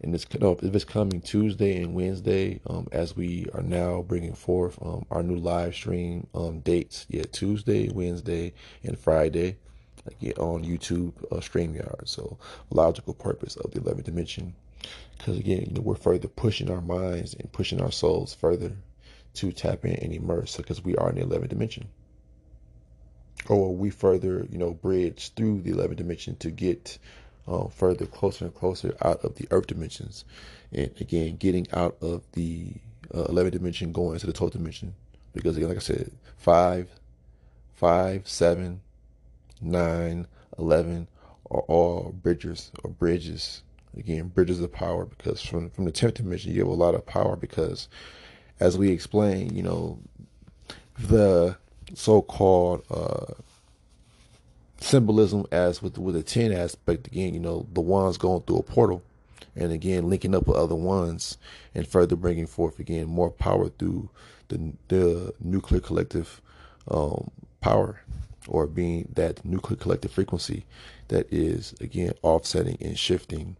and 0.00 0.14
it's 0.14 0.26
no, 0.38 0.58
it's 0.60 0.84
coming 0.84 1.20
Tuesday 1.20 1.82
and 1.82 1.94
Wednesday, 1.94 2.60
um, 2.66 2.88
as 2.92 3.16
we 3.16 3.46
are 3.54 3.62
now 3.62 4.02
bringing 4.02 4.34
forth 4.34 4.78
um, 4.82 5.06
our 5.10 5.22
new 5.22 5.36
live 5.36 5.74
stream 5.74 6.26
um, 6.34 6.60
dates. 6.60 7.06
Yeah, 7.08 7.24
Tuesday, 7.30 7.88
Wednesday, 7.88 8.52
and 8.82 8.98
Friday, 8.98 9.56
like 10.04 10.38
on 10.38 10.64
YouTube 10.64 11.12
uh, 11.32 11.36
Streamyard. 11.36 12.08
So, 12.08 12.38
logical 12.70 13.14
purpose 13.14 13.56
of 13.56 13.70
the 13.70 13.80
11th 13.80 14.04
dimension, 14.04 14.54
because 15.16 15.38
again, 15.38 15.64
you 15.68 15.74
know, 15.74 15.80
we're 15.80 15.94
further 15.94 16.28
pushing 16.28 16.70
our 16.70 16.82
minds 16.82 17.34
and 17.34 17.50
pushing 17.52 17.80
our 17.80 17.92
souls 17.92 18.34
further 18.34 18.72
to 19.34 19.52
tap 19.52 19.84
in 19.84 19.94
and 19.94 20.12
immerse, 20.12 20.56
because 20.56 20.84
we 20.84 20.96
are 20.96 21.10
in 21.10 21.16
the 21.16 21.24
11th 21.24 21.48
dimension. 21.48 21.88
Or 23.48 23.74
we 23.74 23.90
further, 23.90 24.46
you 24.50 24.58
know, 24.58 24.72
bridge 24.72 25.32
through 25.34 25.62
the 25.62 25.72
11th 25.72 25.96
dimension 25.96 26.36
to 26.36 26.50
get 26.50 26.98
uh, 27.46 27.68
further 27.68 28.06
closer 28.06 28.46
and 28.46 28.54
closer 28.54 28.96
out 29.02 29.24
of 29.24 29.36
the 29.36 29.46
earth 29.50 29.66
dimensions. 29.66 30.24
And 30.72 30.90
again, 31.00 31.36
getting 31.36 31.66
out 31.72 31.96
of 32.00 32.22
the 32.32 32.72
uh, 33.12 33.24
11th 33.24 33.52
dimension, 33.52 33.92
going 33.92 34.14
into 34.14 34.26
the 34.26 34.32
12th 34.32 34.52
dimension. 34.52 34.94
Because 35.32 35.56
again, 35.56 35.68
like 35.68 35.78
I 35.78 35.80
said, 35.80 36.10
5, 36.38 36.88
5, 37.74 38.28
7, 38.28 38.80
9, 39.60 40.26
11 40.58 41.08
are 41.50 41.60
all 41.60 42.14
bridges 42.22 42.70
or 42.82 42.90
bridges. 42.90 43.62
Again, 43.96 44.28
bridges 44.28 44.60
of 44.60 44.72
power 44.72 45.04
because 45.04 45.40
from, 45.40 45.70
from 45.70 45.84
the 45.84 45.92
10th 45.92 46.14
dimension, 46.14 46.52
you 46.52 46.60
have 46.60 46.68
a 46.68 46.74
lot 46.74 46.94
of 46.94 47.06
power 47.06 47.36
because 47.36 47.88
as 48.58 48.76
we 48.76 48.90
explained, 48.90 49.52
you 49.52 49.62
know, 49.62 49.98
the 50.98 51.56
so-called 51.94 52.84
uh, 52.90 53.34
symbolism 54.84 55.46
as 55.50 55.82
with 55.82 55.98
with 55.98 56.16
a 56.16 56.22
ten 56.22 56.52
aspect 56.52 57.06
again. 57.06 57.34
You 57.34 57.40
know, 57.40 57.66
the 57.72 57.80
ones 57.80 58.16
going 58.18 58.42
through 58.42 58.58
a 58.58 58.62
portal, 58.62 59.02
and 59.56 59.72
again 59.72 60.08
linking 60.08 60.34
up 60.34 60.46
with 60.46 60.56
other 60.56 60.74
ones, 60.74 61.38
and 61.74 61.86
further 61.86 62.16
bringing 62.16 62.46
forth 62.46 62.78
again 62.78 63.06
more 63.06 63.30
power 63.30 63.68
through 63.68 64.10
the 64.48 64.72
the 64.88 65.34
nuclear 65.40 65.80
collective 65.80 66.40
um, 66.88 67.30
power, 67.60 68.00
or 68.48 68.66
being 68.66 69.08
that 69.14 69.44
nuclear 69.44 69.76
collective 69.76 70.10
frequency 70.10 70.64
that 71.08 71.32
is 71.32 71.74
again 71.80 72.12
offsetting 72.22 72.76
and 72.80 72.98
shifting 72.98 73.56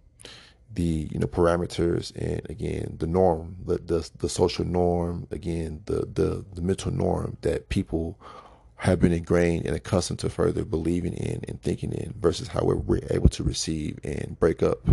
the 0.72 1.08
you 1.12 1.18
know 1.18 1.26
parameters 1.26 2.12
and 2.16 2.42
again 2.50 2.96
the 2.98 3.06
norm 3.06 3.56
the 3.64 3.78
the, 3.78 4.10
the 4.18 4.28
social 4.28 4.64
norm 4.64 5.26
again 5.30 5.80
the, 5.86 6.06
the 6.14 6.44
the 6.54 6.62
mental 6.62 6.90
norm 6.90 7.36
that 7.42 7.68
people 7.68 8.18
have 8.76 9.00
been 9.00 9.12
ingrained 9.12 9.66
and 9.66 9.74
accustomed 9.74 10.18
to 10.18 10.28
further 10.28 10.64
believing 10.64 11.14
in 11.14 11.42
and 11.48 11.60
thinking 11.62 11.92
in 11.92 12.14
versus 12.20 12.48
how 12.48 12.62
we're, 12.64 13.00
able 13.10 13.28
to 13.28 13.42
receive 13.42 13.98
and 14.04 14.36
break 14.38 14.62
up 14.62 14.86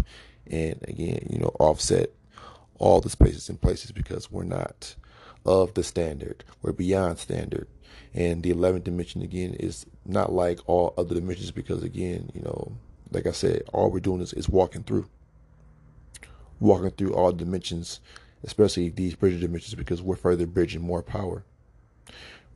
and 0.48 0.80
again, 0.88 1.28
you 1.30 1.40
know, 1.40 1.56
offset 1.60 2.10
all 2.78 3.00
the 3.00 3.10
spaces 3.10 3.50
and 3.50 3.62
places 3.62 3.92
because 3.92 4.32
we're 4.32 4.44
not 4.44 4.96
of 5.46 5.74
the 5.74 5.84
standard. 5.84 6.44
We're 6.62 6.72
beyond 6.72 7.20
standard. 7.20 7.68
And 8.14 8.44
the 8.44 8.54
11th 8.54 8.84
dimension, 8.84 9.22
again, 9.22 9.54
is 9.54 9.86
not 10.06 10.34
like 10.34 10.60
all 10.68 10.94
other 10.98 11.16
dimensions 11.16 11.52
because, 11.52 11.84
again, 11.84 12.30
you 12.34 12.42
know, 12.42 12.74
like 13.12 13.26
I 13.26 13.32
said, 13.32 13.64
all 13.74 13.90
we're 13.90 14.00
doing 14.00 14.22
is, 14.22 14.34
is 14.34 14.50
walking 14.50 14.84
through. 14.84 15.08
Walking 16.60 16.92
through 16.92 17.14
all 17.14 17.32
dimensions, 17.32 18.02
especially 18.44 18.90
these 18.90 19.16
bridge 19.16 19.40
dimensions, 19.40 19.76
because 19.76 20.02
we're 20.02 20.16
further 20.16 20.46
bridging 20.46 20.82
more 20.82 21.02
power. 21.02 21.44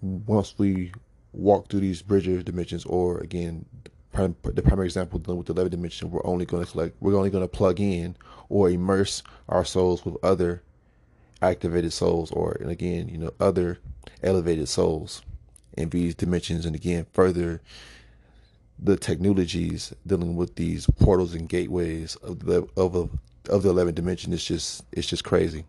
Once 0.01 0.53
we 0.57 0.91
walk 1.35 1.69
through 1.69 1.81
these 1.81 2.01
bridger 2.01 2.41
dimensions, 2.41 2.85
or 2.85 3.19
again, 3.19 3.65
the 4.13 4.63
primary 4.63 4.87
example 4.87 5.19
dealing 5.19 5.37
with 5.37 5.47
the 5.47 5.53
11th 5.53 5.71
dimension, 5.71 6.09
we're 6.09 6.25
only 6.25 6.45
going 6.45 6.63
to 6.63 6.71
collect, 6.71 6.95
we're 7.01 7.15
only 7.15 7.29
going 7.29 7.43
to 7.43 7.49
plug 7.49 7.79
in 7.79 8.15
or 8.47 8.69
immerse 8.69 9.21
our 9.49 9.65
souls 9.65 10.05
with 10.05 10.15
other 10.23 10.63
activated 11.41 11.91
souls, 11.91 12.31
or 12.31 12.57
and 12.59 12.71
again, 12.71 13.09
you 13.09 13.17
know, 13.17 13.31
other 13.39 13.79
elevated 14.23 14.69
souls 14.69 15.21
in 15.77 15.89
these 15.89 16.15
dimensions, 16.15 16.65
and 16.65 16.75
again, 16.75 17.05
further 17.11 17.61
the 18.79 18.97
technologies 18.97 19.93
dealing 20.05 20.35
with 20.35 20.55
these 20.55 20.87
portals 20.99 21.33
and 21.33 21.49
gateways 21.49 22.15
of 22.17 22.45
the 22.45 22.67
of 22.77 22.95
of 23.49 23.63
the 23.63 23.73
11th 23.73 23.95
dimension 23.95 24.33
is 24.33 24.43
just 24.43 24.85
it's 24.91 25.07
just 25.07 25.23
crazy. 25.23 25.65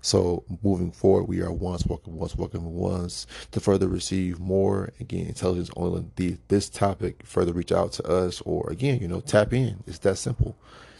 So 0.00 0.44
moving 0.62 0.92
forward, 0.92 1.24
we 1.24 1.42
are 1.42 1.52
once 1.52 1.84
walking 1.86 2.16
once 2.16 2.34
walking 2.36 2.64
once 2.74 3.26
to 3.52 3.60
further 3.60 3.88
receive 3.88 4.40
more 4.40 4.92
again 5.00 5.26
intelligence 5.26 5.70
on 5.76 6.10
the 6.16 6.36
this 6.48 6.68
topic. 6.68 7.22
Further 7.24 7.52
reach 7.52 7.72
out 7.72 7.92
to 7.92 8.06
us, 8.06 8.40
or 8.42 8.70
again, 8.70 9.00
you 9.00 9.08
know, 9.08 9.20
tap 9.20 9.52
in. 9.52 9.82
It's 9.86 9.98
that 9.98 10.18
simple. 10.18 10.56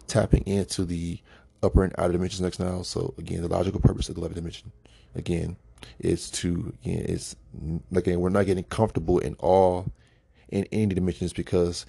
Tapping 0.06 0.42
into 0.46 0.84
the 0.84 1.20
upper 1.62 1.82
and 1.82 1.94
outer 1.98 2.12
dimensions 2.12 2.42
next 2.42 2.60
now. 2.60 2.82
So 2.82 3.14
again, 3.18 3.42
the 3.42 3.48
logical 3.48 3.80
purpose 3.80 4.08
of 4.08 4.14
the 4.14 4.20
11th 4.20 4.34
dimension, 4.34 4.72
again, 5.14 5.56
is 5.98 6.30
to 6.30 6.72
again, 6.82 7.04
it's 7.08 7.36
again 7.94 8.20
we're 8.20 8.28
not 8.28 8.46
getting 8.46 8.64
comfortable 8.64 9.18
in 9.18 9.34
all 9.34 9.86
in 10.48 10.66
any 10.72 10.94
dimensions 10.94 11.32
because 11.32 11.86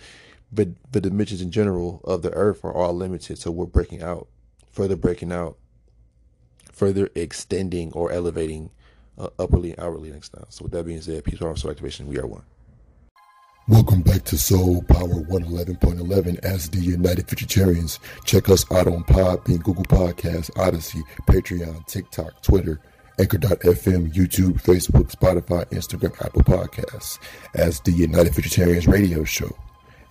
the 0.52 0.74
the 0.92 1.02
dimensions 1.02 1.42
in 1.42 1.52
general 1.52 2.02
of 2.04 2.22
the 2.22 2.32
earth 2.34 2.64
are 2.64 2.74
all 2.74 2.94
limited. 2.94 3.38
So 3.38 3.52
we're 3.52 3.66
breaking 3.66 4.02
out, 4.02 4.28
further 4.72 4.96
breaking 4.96 5.32
out, 5.32 5.58
further 6.76 7.10
extending 7.16 7.92
or 7.94 8.12
elevating 8.12 8.70
uh, 9.18 9.30
upperly 9.40 9.72
and 9.72 9.80
outwardly 9.80 10.12
next 10.12 10.36
now. 10.36 10.44
So 10.50 10.64
with 10.64 10.74
that 10.74 10.86
being 10.86 11.02
said, 11.02 11.24
peace, 11.24 11.40
power, 11.40 11.56
soul 11.56 11.72
activation. 11.72 12.08
We 12.08 12.20
are 12.20 12.28
one. 12.28 12.44
Welcome 13.68 14.04
back 14.04 14.24
to 14.26 14.38
Soul 14.38 14.84
Power 14.84 15.08
111.11 15.08 16.38
as 16.44 16.70
the 16.70 16.78
United 16.78 17.26
Futuritarians. 17.26 17.98
Check 18.24 18.48
us 18.50 18.70
out 18.72 18.86
on 18.86 19.04
Podbean, 19.06 19.64
Google 19.64 19.86
Podcasts, 19.86 20.52
Odysee, 20.56 21.02
Patreon, 21.28 21.84
TikTok, 21.88 22.44
Twitter, 22.44 22.80
Anchor.fm, 23.18 24.14
YouTube, 24.14 24.62
Facebook, 24.62 25.12
Spotify, 25.12 25.66
Instagram, 25.70 26.14
Apple 26.24 26.44
Podcasts, 26.44 27.18
as 27.56 27.80
the 27.80 27.92
United 27.92 28.34
Futuritarians 28.34 28.88
radio 28.88 29.24
show, 29.24 29.50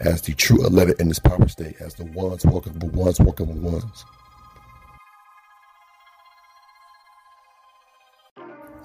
as 0.01 0.23
the 0.23 0.35
true 0.35 0.67
11 0.67 0.97
in 0.99 1.07
this 1.07 1.21
power 1.21 1.47
state, 1.47 1.77
as 1.79 1.95
the 1.95 2.07
ones 2.07 2.45
walking 2.45 2.77
with 2.81 2.93
ones 2.93 3.21
walking 3.21 3.47
with 3.47 3.59
ones. 3.59 4.05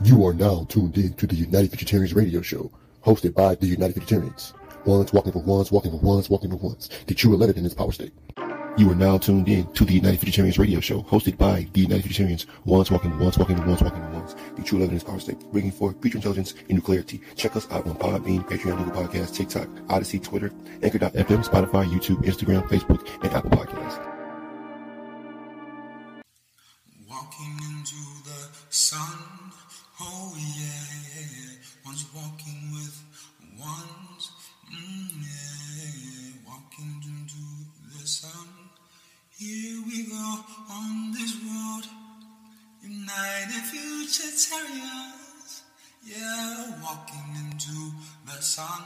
You 0.02 0.26
are 0.26 0.34
now 0.34 0.66
tuned 0.70 0.98
in 0.98 1.14
to 1.16 1.28
the 1.28 1.36
United 1.36 1.72
Futuritarians 1.72 2.16
radio 2.16 2.42
show, 2.42 2.72
hosted 3.06 3.34
by 3.34 3.56
the 3.56 3.68
United 3.68 3.98
Futuritarians. 3.98 4.54
Once 4.86 5.12
walking 5.12 5.34
for 5.34 5.40
once, 5.40 5.74
walking 5.74 5.92
for 5.92 5.98
once, 5.98 6.30
walking 6.30 6.50
for 6.50 6.56
once. 6.56 6.90
The 7.06 7.14
true 7.14 7.34
11 7.34 7.58
in 7.58 7.66
this 7.66 7.74
power 7.74 7.92
state. 7.92 8.14
You 8.78 8.90
are 8.92 8.96
now 8.96 9.18
tuned 9.18 9.50
in 9.50 9.70
to 9.74 9.84
the 9.84 9.96
United 9.96 10.22
Futuritarians 10.22 10.58
radio 10.58 10.80
show, 10.80 11.04
hosted 11.04 11.38
by 11.38 11.68
the 11.74 11.82
United 11.82 12.06
Futuritarians. 12.06 12.46
Once 12.64 12.90
walking, 12.90 13.12
for 13.12 13.18
ones 13.18 13.38
walking, 13.38 13.58
for 13.58 13.66
ones 13.66 13.82
walking, 13.82 14.02
for 14.02 14.10
ones. 14.12 14.38
The 14.56 14.64
true 14.64 14.82
evidence 14.82 15.04
power 15.04 15.20
state, 15.20 15.40
bringing 15.52 15.72
forth 15.72 16.02
future 16.02 16.18
intelligence 16.18 16.54
and 16.54 16.78
new 16.78 16.82
clarity. 16.82 17.20
Check 17.36 17.58
us 17.58 17.70
out 17.70 17.86
on 17.86 17.96
Podbean, 17.96 18.48
Patreon, 18.48 18.78
Google 18.78 19.04
Podcasts, 19.04 19.36
TikTok, 19.36 19.68
Odysee, 19.90 20.24
Twitter, 20.24 20.54
Anchor.fm, 20.82 21.44
Spotify, 21.44 21.86
YouTube, 21.86 22.24
Instagram, 22.24 22.66
Facebook, 22.70 23.06
and 23.22 23.34
Apple 23.34 23.52
Podcasts. 23.52 24.09
Futuritarians. 44.39 45.62
Yeah, 46.04 46.82
walking 46.82 47.36
into 47.36 47.91
the 48.25 48.41
sun. 48.41 48.84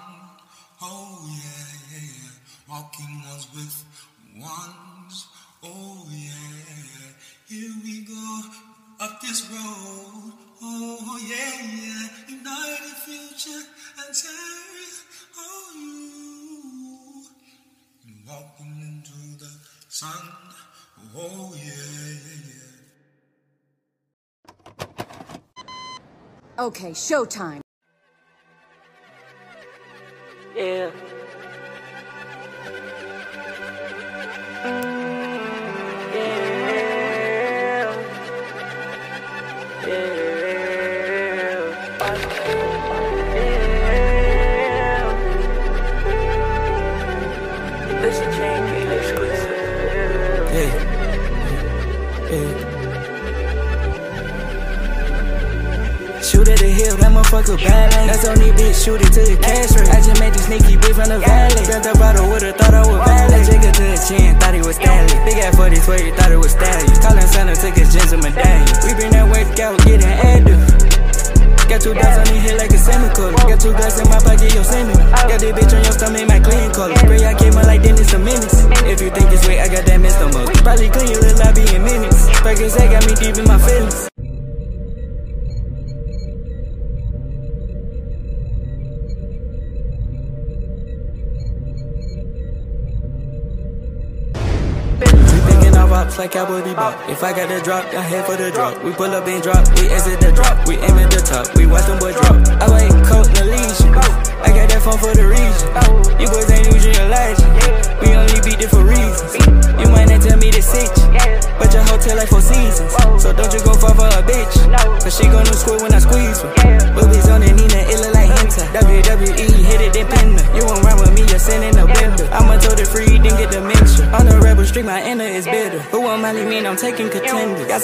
Oh 0.82 1.30
yeah, 1.30 1.68
yeah, 1.92 2.02
yeah. 2.02 2.32
Walking 2.70 3.22
ones 3.36 3.48
with 3.54 3.86
ones. 4.36 5.28
Oh 5.64 6.08
yeah, 6.12 7.14
here 7.48 7.74
we 7.84 8.02
go 8.02 8.42
up 9.00 9.22
this 9.22 9.50
road. 9.50 10.34
Oh 10.62 11.20
yeah, 11.22 11.62
yeah. 11.62 12.36
United 12.36 12.98
future 13.06 13.64
and 14.06 14.16
say 14.16 14.30
Oh 15.38 15.72
you 18.06 18.14
walking 18.28 18.82
into 18.82 19.38
the 19.44 19.52
sun. 19.90 20.30
Oh 21.16 21.54
yeah, 21.56 21.64
yeah, 21.64 22.73
Okay, 26.58 26.92
showtime. 26.92 27.63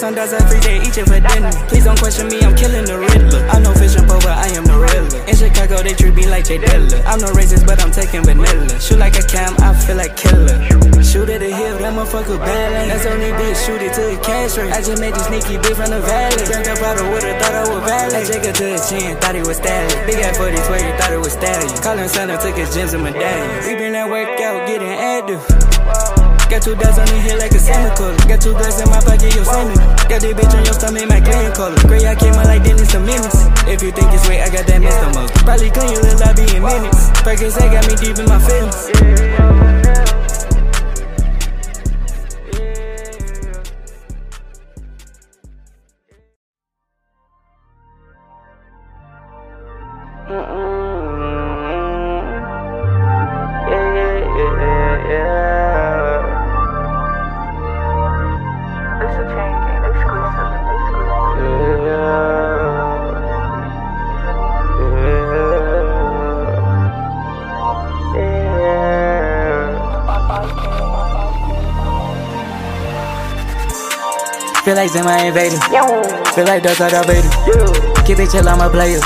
Got 0.00 0.08
some 0.08 0.14
dogs 0.14 0.32
I 0.32 0.40
free, 0.48 0.60
they 0.60 0.76
eat 0.80 0.96
it 0.96 1.06
for 1.06 1.20
dinner. 1.20 1.52
Please 1.68 1.84
don't 1.84 1.98
question 1.98 2.28
me, 2.28 2.40
I'm 2.40 2.56
killing 2.56 2.84
the 2.84 2.96
Riddler. 2.98 3.44
I 3.48 3.60
know 3.60 3.72
fish 3.74 3.96
and 3.96 4.06
but 4.08 4.26
I 4.26 4.48
am 4.56 4.64
the 4.64 4.76
Riddler. 4.76 5.20
In 5.28 5.36
Chicago, 5.36 5.82
they 5.82 5.94
treat 5.94 6.14
me 6.14 6.26
like 6.26 6.44
Jay 6.44 6.58
Dilla. 6.58 7.04
I'm 7.04 7.20
no 7.20 7.28
racist, 7.32 7.66
but 7.66 7.80
I'm 7.82 7.92
taking 7.92 8.24
vanilla. 8.24 8.80
Shoot 8.80 8.98
like 8.98 9.16
a 9.18 9.22
cam, 9.22 9.54
I 9.60 9.76
feel 9.76 9.96
like 9.96 10.16
killer. 10.16 10.56
Shoot 11.04 11.28
at 11.28 11.40
the 11.40 11.50
hill, 11.50 11.78
that 11.78 11.92
motherfucker 11.92 12.38
bad. 12.38 12.88
That's 12.88 13.04
only 13.06 13.32
bitch, 13.34 13.58
shoot 13.66 13.82
it 13.82 13.92
to 13.94 14.14
the 14.14 14.18
cash 14.22 14.56
rate. 14.56 14.72
I 14.72 14.80
just 14.80 15.00
made 15.00 15.14
this 15.14 15.26
sneaky 15.26 15.58
bitch 15.58 15.76
from 15.76 15.90
the 15.90 16.00
valley. 16.00 16.44
Up 16.70 16.78
out 16.80 17.00
of 17.00 17.06
would've 17.10 17.36
thought 17.40 17.54
I 17.54 17.64
was 17.66 17.82
valid. 17.82 18.14
I 18.14 18.22
her 18.24 18.52
to 18.52 18.64
the 18.64 18.80
chin, 18.88 19.16
thought 19.18 19.34
he 19.34 19.42
was 19.42 19.56
Stanley. 19.58 19.94
Big 20.06 20.22
ass 20.22 20.38
40 20.38 20.56
swear 20.70 20.80
thought 20.98 21.12
it 21.12 21.18
was 21.18 21.32
Stallion. 21.32 21.76
Callin' 21.82 22.08
Santa, 22.08 22.38
took 22.38 22.56
his 22.56 22.72
gems 22.72 22.94
and 22.94 23.02
medallions. 23.02 23.66
We 23.66 23.74
been 23.74 23.94
at 23.94 24.08
workout, 24.08 24.68
getting 24.68 24.88
active. 24.88 25.59
Got 26.50 26.62
two 26.62 26.72
on 26.72 27.06
the 27.06 27.18
head 27.22 27.38
like 27.38 27.52
a 27.52 27.60
Santa 27.60 27.94
color. 27.94 28.16
Got 28.26 28.42
two 28.42 28.52
guns 28.52 28.80
in 28.80 28.90
my 28.90 28.98
pocket, 28.98 29.30
yo, 29.36 29.44
send 29.44 29.70
it. 29.70 29.78
Got 30.10 30.20
this 30.20 30.34
bitch 30.34 30.50
on 30.50 30.64
your 30.64 30.74
stomach, 30.74 31.06
my 31.06 31.20
clean 31.20 31.52
color. 31.54 31.78
Gray, 31.86 32.04
I 32.04 32.16
came 32.16 32.34
out 32.34 32.46
like 32.46 32.64
Dennis 32.64 32.92
a 32.92 32.98
minutes. 32.98 33.46
If 33.70 33.80
you 33.86 33.92
think 33.92 34.10
it's 34.10 34.26
wet, 34.26 34.42
I 34.42 34.50
got 34.50 34.66
that 34.66 34.82
Mr. 34.82 35.14
Most. 35.14 35.32
Probably 35.46 35.70
clean 35.70 35.92
your 35.92 36.02
little 36.02 36.18
lobby 36.18 36.42
in 36.50 36.62
minutes. 36.64 37.10
Perkins, 37.22 37.54
got 37.54 37.86
me 37.86 37.94
deep 38.02 38.18
in 38.18 38.26
my 38.26 38.42
feelings. 38.42 39.29
Feel 74.70 74.76
like 74.76 74.90
Zim, 74.90 75.04
I 75.04 75.26
invader. 75.26 75.58
Feel 76.30 76.44
like 76.44 76.62
Darth 76.62 76.78
Vader. 76.78 77.26
Keep 78.06 78.20
it 78.20 78.30
chill, 78.30 78.48
I'm 78.48 78.60
a 78.60 78.70
player. 78.70 79.00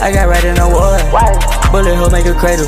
I 0.00 0.10
got 0.10 0.26
right 0.26 0.42
in 0.42 0.54
the 0.54 0.64
war. 0.64 0.96
Bullet 1.70 1.96
hole 1.96 2.08
make 2.08 2.24
a 2.24 2.32
cradle. 2.32 2.64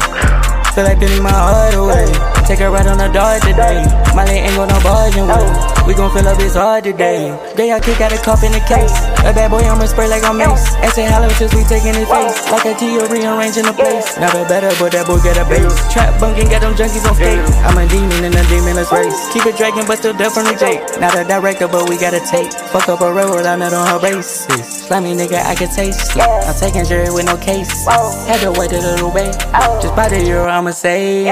Feel 0.75 0.85
like 0.85 1.01
pinning 1.01 1.23
my 1.23 1.33
heart 1.33 1.73
away. 1.73 2.38
Take 2.49 2.61
a 2.61 2.71
ride 2.71 2.87
on 2.89 2.97
the 2.97 3.13
dart 3.13 3.45
today. 3.45 3.85
My 4.17 4.25
leg 4.25 4.49
ain't 4.49 4.57
got 4.57 4.73
no 4.73 4.81
barging 4.81 5.29
way. 5.29 5.45
We 5.85 5.93
gon' 5.93 6.09
fill 6.17 6.25
up 6.25 6.41
his 6.41 6.57
heart 6.57 6.85
today. 6.85 7.29
Day 7.53 7.77
I 7.77 7.79
kick 7.79 8.01
out 8.01 8.09
a 8.09 8.17
cup 8.17 8.41
in 8.41 8.57
the 8.57 8.65
case. 8.65 8.97
A 9.21 9.37
bad 9.37 9.53
boy, 9.53 9.61
I'ma 9.69 9.85
spray 9.85 10.09
like 10.09 10.25
I'm 10.25 10.41
Mace. 10.41 10.73
And 10.81 10.89
say 10.97 11.05
hello 11.05 11.29
till 11.37 11.53
we 11.53 11.61
taking 11.69 11.93
his 11.93 12.09
face. 12.09 12.41
Like 12.49 12.65
a 12.65 12.73
a 12.73 12.81
T 12.81 12.97
rearranging 13.05 13.69
the 13.69 13.77
place. 13.77 14.17
Never 14.17 14.49
better, 14.49 14.73
but 14.81 14.97
that 14.97 15.05
boy 15.05 15.21
got 15.21 15.37
a 15.37 15.45
base. 15.45 15.77
Trap 15.93 16.17
bunking, 16.17 16.49
got 16.49 16.65
them 16.65 16.73
junkies 16.73 17.05
on 17.05 17.13
skates. 17.21 17.53
I'm 17.69 17.77
a 17.77 17.85
demon 17.85 18.25
in 18.25 18.33
a 18.33 18.45
demonless 18.49 18.89
race. 18.97 19.17
Keep 19.29 19.45
it 19.45 19.61
dragging, 19.61 19.85
but 19.85 20.01
still 20.01 20.17
deaf 20.17 20.33
from 20.33 20.49
the 20.49 20.57
Jake. 20.57 20.81
Not 20.97 21.21
a 21.21 21.29
director, 21.29 21.69
but 21.69 21.85
we 21.85 22.01
gotta 22.01 22.25
take. 22.33 22.49
Fuck 22.73 22.89
up 22.89 23.05
a 23.05 23.13
railroad, 23.13 23.45
I'm 23.45 23.61
not 23.61 23.77
on 23.77 23.85
her 23.93 24.01
basis. 24.01 24.89
Slimy 24.89 25.13
nigga, 25.13 25.45
I 25.45 25.53
can 25.53 25.69
taste 25.69 26.17
it. 26.17 26.25
I'm 26.25 26.57
taking 26.57 26.89
jury 26.89 27.13
with 27.13 27.29
no 27.29 27.37
case. 27.37 27.85
Had 28.25 28.41
to 28.41 28.57
wait 28.57 28.73
a 28.73 28.81
little 28.81 29.13
bit. 29.13 29.37
Oh. 29.53 29.81
Just 29.85 29.93
by 29.93 30.09
the 30.09 30.25
euro, 30.25 30.49
I'ma 30.49 30.73
say. 30.73 31.29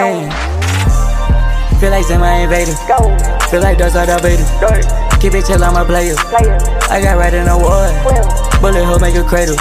Feel 1.81 1.91
like 1.91 2.07
Zim, 2.07 2.23
I 2.23 2.45
invader. 2.45 2.73
Feel 3.51 3.61
like 3.61 3.77
Darth 3.77 3.93
Vader. 4.23 4.45
Keep 5.21 5.35
it 5.35 5.47
chill, 5.47 5.63
I'm 5.63 5.77
a 5.77 5.85
player. 5.85 6.15
I 6.89 7.01
got 7.03 7.19
right 7.19 7.35
in 7.35 7.45
the 7.45 7.57
war. 7.57 8.61
Bullet 8.61 8.85
hole 8.85 8.99
make 8.99 9.15
a 9.15 9.23
cradle. 9.23 9.57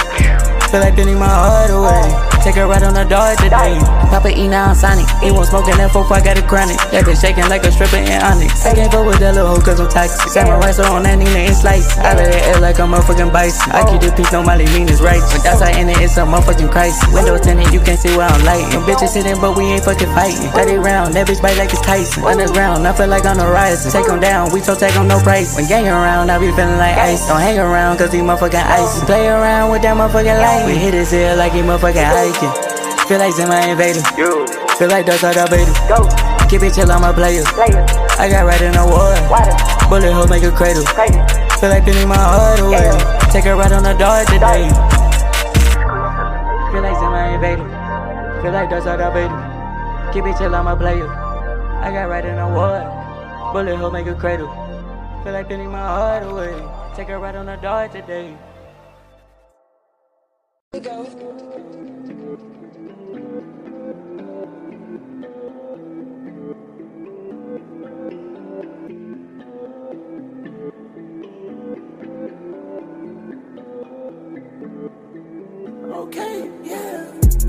Feel 0.75 0.83
like 0.83 0.95
pinning 0.97 1.17
my 1.17 1.23
heart 1.23 1.71
away. 1.71 2.35
Take 2.43 2.57
a 2.57 2.67
ride 2.67 2.83
on 2.83 2.93
the 2.93 3.07
dart 3.07 3.39
today. 3.39 3.79
Papa 4.11 4.27
E 4.27 4.45
now 4.45 4.69
I'm 4.69 4.75
Sonic. 4.75 5.07
He 5.23 5.31
won't 5.31 5.47
smoke 5.47 5.65
that 5.71 5.79
F4, 5.79 6.03
I 6.11 6.19
got 6.19 6.35
a 6.35 6.43
chronic. 6.43 6.75
That 6.91 7.07
bitch 7.07 7.23
shaking 7.23 7.47
like 7.47 7.63
a 7.63 7.71
stripper 7.71 8.03
in 8.03 8.11
Onyx. 8.19 8.67
I 8.67 8.75
can't 8.75 8.91
fuck 8.91 9.07
with 9.07 9.23
that 9.23 9.39
little 9.39 9.55
hoe 9.55 9.63
cause 9.63 9.79
I'm 9.79 9.87
toxic. 9.87 10.29
Samurai 10.29 10.75
so 10.75 10.83
on 10.91 11.07
that 11.07 11.15
Nina 11.15 11.47
and 11.47 11.55
slice. 11.55 11.95
Out 12.03 12.19
of 12.19 12.27
the 12.27 12.37
air 12.37 12.59
like 12.59 12.77
a 12.77 12.85
motherfucking 12.85 13.31
bison. 13.31 13.71
I 13.71 13.87
keep 13.87 14.03
the 14.03 14.11
peace, 14.13 14.29
no 14.35 14.43
Molly 14.43 14.67
mean 14.75 14.91
is 14.91 14.99
right. 14.99 15.23
But 15.31 15.47
that's 15.47 15.63
how 15.63 15.71
in 15.73 15.87
it, 15.87 15.97
it's 16.03 16.19
a 16.19 16.27
motherfucking 16.27 16.69
crisis. 16.69 17.01
Windows 17.15 17.39
tinted, 17.39 17.71
you 17.71 17.79
can't 17.79 17.97
see 17.97 18.11
where 18.13 18.27
I'm 18.27 18.43
lighting. 18.43 18.83
Bitches 18.83 19.15
sitting, 19.15 19.39
but 19.39 19.55
we 19.55 19.71
ain't 19.71 19.87
fucking 19.87 20.11
fighting. 20.11 20.51
30 20.53 20.83
round, 20.83 21.15
that 21.15 21.25
bitch 21.25 21.41
bite 21.41 21.55
like 21.55 21.71
it's 21.71 21.81
Tyson. 21.81 22.27
Underground, 22.27 22.85
I 22.85 22.91
feel 22.91 23.07
like 23.07 23.23
on 23.23 23.39
the 23.39 23.47
horizon. 23.47 23.89
Take 23.95 24.11
them 24.11 24.19
down, 24.19 24.51
we 24.51 24.59
so 24.59 24.75
take 24.75 24.93
them 24.93 25.07
no 25.07 25.23
price. 25.23 25.55
When 25.55 25.65
gang 25.71 25.87
around, 25.87 26.29
I 26.29 26.37
be 26.37 26.53
feeling 26.53 26.77
like 26.77 26.93
ice. 26.93 27.25
Don't 27.25 27.41
hang 27.41 27.57
around 27.57 27.97
cause 27.97 28.13
these 28.13 28.21
motherfucking 28.21 28.59
ice. 28.59 29.01
Play 29.09 29.25
around 29.25 29.71
with 29.71 29.81
that 29.81 29.97
motherfucking 29.97 30.37
light. 30.37 30.64
We 30.65 30.73
hit 30.73 30.93
his 30.93 31.11
head 31.11 31.37
like 31.37 31.53
he 31.53 31.61
motherfucking 31.61 32.01
hiking. 32.01 32.49
Feel 33.07 33.19
like 33.19 33.33
Zim, 33.33 33.51
I 33.51 33.69
invader. 33.69 34.01
Feel 34.77 34.89
like 34.89 35.05
Darth 35.05 35.21
Vader. 35.21 35.71
Keep 36.49 36.63
it 36.63 36.73
chill, 36.73 36.91
I'm 36.91 37.03
a 37.03 37.13
player. 37.13 37.43
I 38.17 38.25
got 38.29 38.49
right 38.49 38.61
in 38.61 38.73
the 38.73 38.81
war. 38.81 39.13
Bullet 39.89 40.11
hole 40.11 40.27
make 40.27 40.41
a 40.41 40.49
cradle. 40.49 40.83
Feel 41.61 41.69
like 41.69 41.85
pinning 41.85 42.07
my 42.07 42.17
heart 42.17 42.59
away. 42.59 42.89
Take 43.29 43.45
a 43.45 43.55
ride 43.55 43.73
on 43.73 43.83
the 43.83 43.93
dart 43.93 44.25
today. 44.25 44.65
Feel 46.73 46.81
like 46.81 46.97
Zim, 46.97 47.13
I 47.13 47.35
invader. 47.35 48.41
Feel 48.41 48.51
like 48.51 48.69
Darth 48.69 48.85
Vader. 48.85 50.11
Keep 50.13 50.25
it 50.25 50.37
chill, 50.37 50.55
I'm 50.55 50.65
a 50.65 50.75
player. 50.75 51.07
I 51.07 51.91
got 51.91 52.09
right 52.09 52.25
in 52.25 52.37
the 52.37 52.47
war. 52.47 52.81
Bullet 53.53 53.77
hole 53.77 53.91
make 53.91 54.07
a 54.07 54.15
cradle. 54.15 54.49
Feel 55.23 55.33
like 55.33 55.47
pinning 55.47 55.69
my 55.69 55.77
heart 55.77 56.23
away. 56.23 56.57
Take 56.95 57.09
a 57.09 57.19
ride 57.19 57.35
on 57.35 57.45
the 57.45 57.55
dart 57.57 57.91
today. 57.91 58.35
Okay, 75.93 76.49
yeah. 76.63 77.05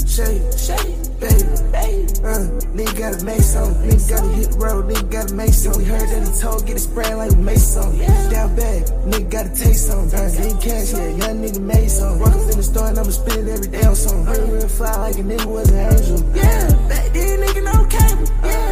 Shake, 0.07 0.43
shake, 0.57 1.21
baby, 1.21 1.45
baby. 1.73 2.12
Uh, 2.25 2.56
nigga 2.77 2.99
gotta 2.99 3.25
make 3.25 3.41
some. 3.41 3.75
Nigga 3.75 4.09
gotta 4.09 4.29
hit 4.37 4.51
the 4.53 4.59
road, 4.59 4.85
nigga 4.87 5.11
gotta 5.11 5.35
make 5.35 5.55
some. 5.55 5.79
We 5.79 5.85
heard 5.85 6.09
that 6.09 6.29
he 6.29 6.41
told, 6.41 6.67
get 6.67 6.77
it 6.77 6.81
spraying 6.81 7.17
like 7.17 7.31
we 7.31 7.37
made 7.37 7.59
some. 7.59 7.97
Down 8.31 8.57
bad, 8.57 8.85
nigga 9.09 9.31
gotta 9.31 9.49
taste 9.51 9.87
some. 9.89 10.07
Uh, 10.07 10.29
nigga 10.37 10.62
cash, 10.62 10.93
yeah, 10.93 11.09
young 11.09 11.37
nigga 11.43 11.61
made 11.61 11.91
some. 11.91 12.19
Walk 12.21 12.35
up 12.35 12.51
in 12.53 12.57
the 12.57 12.62
store 12.62 12.89
and 12.89 12.99
I'ma 12.99 13.11
spend 13.11 13.49
it 13.49 13.53
every 13.53 13.69
day 13.69 13.85
on 13.85 13.97
some. 13.97 14.25
Real, 14.27 14.47
real 14.47 14.69
fly 14.69 14.97
like 14.97 15.17
a 15.17 15.25
nigga 15.25 15.47
was 15.47 15.71
an 15.71 15.79
angel. 15.93 16.21
Yeah, 16.37 16.69
back 16.89 17.12
then 17.12 17.41
nigga 17.41 17.62
no 17.65 17.77
cable. 17.89 18.29
Yeah, 18.45 18.65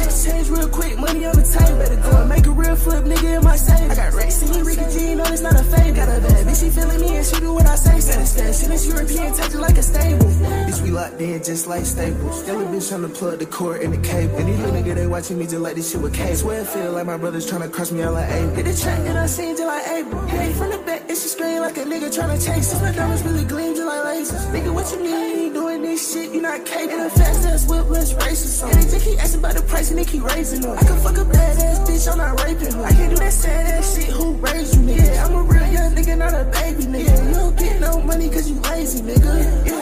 shit 0.00 0.32
changed 0.32 0.50
real 0.50 0.68
quick, 0.68 0.98
money 0.98 1.24
on 1.26 1.34
the 1.36 1.42
table. 1.44 1.78
Better 1.78 1.96
go 1.96 2.10
and 2.20 2.28
make 2.28 2.46
a 2.46 2.50
real 2.50 2.76
flip, 2.76 3.04
nigga 3.04 3.38
in 3.38 3.44
my 3.44 3.56
save. 3.56 3.90
I 3.90 3.94
got 3.94 4.12
racing, 4.14 4.64
Ricky 4.64 4.86
G, 4.90 5.14
no, 5.14 5.24
it's 5.24 5.42
not 5.42 5.54
a 5.54 5.64
fave. 5.64 5.94
Got 5.94 6.08
a 6.08 6.20
bad 6.20 6.46
bitch, 6.46 6.60
she 6.60 6.70
feeling 6.70 7.00
me 7.00 7.16
and 7.16 7.26
she 7.26 7.36
do 7.40 7.52
what 7.52 7.66
I 7.66 7.76
say. 7.76 8.00
Said 8.00 8.20
instead, 8.20 8.54
she 8.54 8.66
this 8.66 8.86
European, 8.86 9.34
take 9.34 9.54
it 9.54 9.58
like 9.58 9.76
a 9.76 9.82
stable. 9.82 10.26
Bitch, 10.26 10.82
we 10.82 10.90
locked 10.90 11.20
in 11.20 11.42
just 11.42 11.66
like 11.66 11.84
staples. 11.84 12.40
Still 12.40 12.60
a 12.60 12.64
bitch 12.64 12.88
trying 12.88 13.02
to 13.02 13.08
plug 13.08 13.38
the 13.38 13.46
cord 13.46 13.82
and 13.82 13.92
the 13.92 14.08
cable. 14.08 14.36
And 14.38 14.48
these 14.48 14.58
little 14.58 14.74
nigga, 14.74 14.94
they 14.94 15.06
watching 15.06 15.38
me 15.38 15.44
just 15.44 15.60
like 15.60 15.74
this 15.76 15.90
shit 15.90 16.00
with 16.00 16.14
cable. 16.14 16.36
Swear 16.36 16.60
it 16.60 16.66
feel 16.66 16.92
like 16.92 17.06
my 17.06 17.16
brother's 17.16 17.46
trying 17.48 17.62
to 17.62 17.68
crush 17.68 17.90
me 17.90 18.02
out 18.02 18.14
like 18.14 18.30
Abel. 18.30 18.54
Hit 18.54 18.64
the 18.66 18.74
track 18.74 18.98
that 19.04 19.16
I 19.16 19.26
seen 19.26 19.56
just 19.56 19.66
like 19.66 19.86
Abel. 19.88 20.20
Hey, 20.26 20.52
from 20.52 20.70
the 20.70 20.78
back, 20.78 21.02
it's 21.08 21.22
she 21.22 21.28
scream 21.28 21.60
like 21.60 21.76
a 21.76 21.84
nigga 21.84 22.14
trying 22.14 22.38
to 22.38 22.44
chase 22.44 22.72
us. 22.72 22.80
My 22.80 22.92
diamonds 22.92 23.22
really 23.22 23.44
gleam 23.44 23.74
just 23.74 23.86
like 23.86 24.02
lasers. 24.04 24.44
Nigga, 24.52 24.72
what 24.72 24.90
you 24.92 25.02
mean? 25.02 25.49
This 25.82 26.12
shit, 26.12 26.34
you 26.34 26.42
not 26.42 26.66
capable. 26.66 27.00
And 27.00 27.06
a 27.06 27.10
fast 27.10 27.46
ass 27.48 27.66
whip, 27.66 27.86
let's 27.88 28.12
race 28.14 28.62
or. 28.62 28.66
And 28.66 28.82
they 28.82 28.90
just 28.90 29.06
keep 29.06 29.18
asking 29.18 29.40
about 29.40 29.54
the 29.54 29.62
price 29.62 29.90
and 29.90 29.98
they 29.98 30.04
keep 30.04 30.22
raising 30.22 30.64
up. 30.66 30.76
I 30.76 30.84
can 30.84 31.00
fuck 31.00 31.16
a 31.16 31.24
badass 31.24 31.86
bitch, 31.86 32.10
I'm 32.10 32.18
not 32.18 32.44
raping 32.44 32.72
her. 32.72 32.84
I 32.84 32.92
can't 32.92 33.10
do 33.10 33.16
that 33.16 33.32
sad 33.32 33.66
ass 33.66 33.96
shit, 33.96 34.08
who 34.08 34.32
raised 34.34 34.76
you, 34.76 34.82
nigga? 34.82 35.14
Yeah, 35.14 35.26
I'm 35.26 35.34
a 35.34 35.42
real 35.42 35.66
young 35.72 35.94
nigga, 35.94 36.18
not 36.18 36.34
a 36.34 36.44
baby, 36.44 36.82
nigga. 36.84 37.28
You 37.28 37.34
don't 37.34 37.58
get 37.58 37.80
no 37.80 38.00
money 38.02 38.28
cause 38.28 38.50
you 38.50 38.60
lazy, 38.60 39.02
nigga. 39.02 39.66
Yeah. 39.66 39.80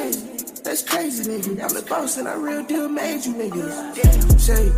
That's 0.63 0.83
crazy, 0.83 1.25
nigga. 1.31 1.63
I'm 1.65 1.75
the 1.75 1.85
boss 1.89 2.17
and 2.17 2.29
I 2.29 2.35
real 2.35 2.63
deal 2.65 2.89
made 2.89 3.25
you 3.25 3.35
niggas. 3.35 3.95
Damn, 3.97 4.39
shake, 4.39 4.73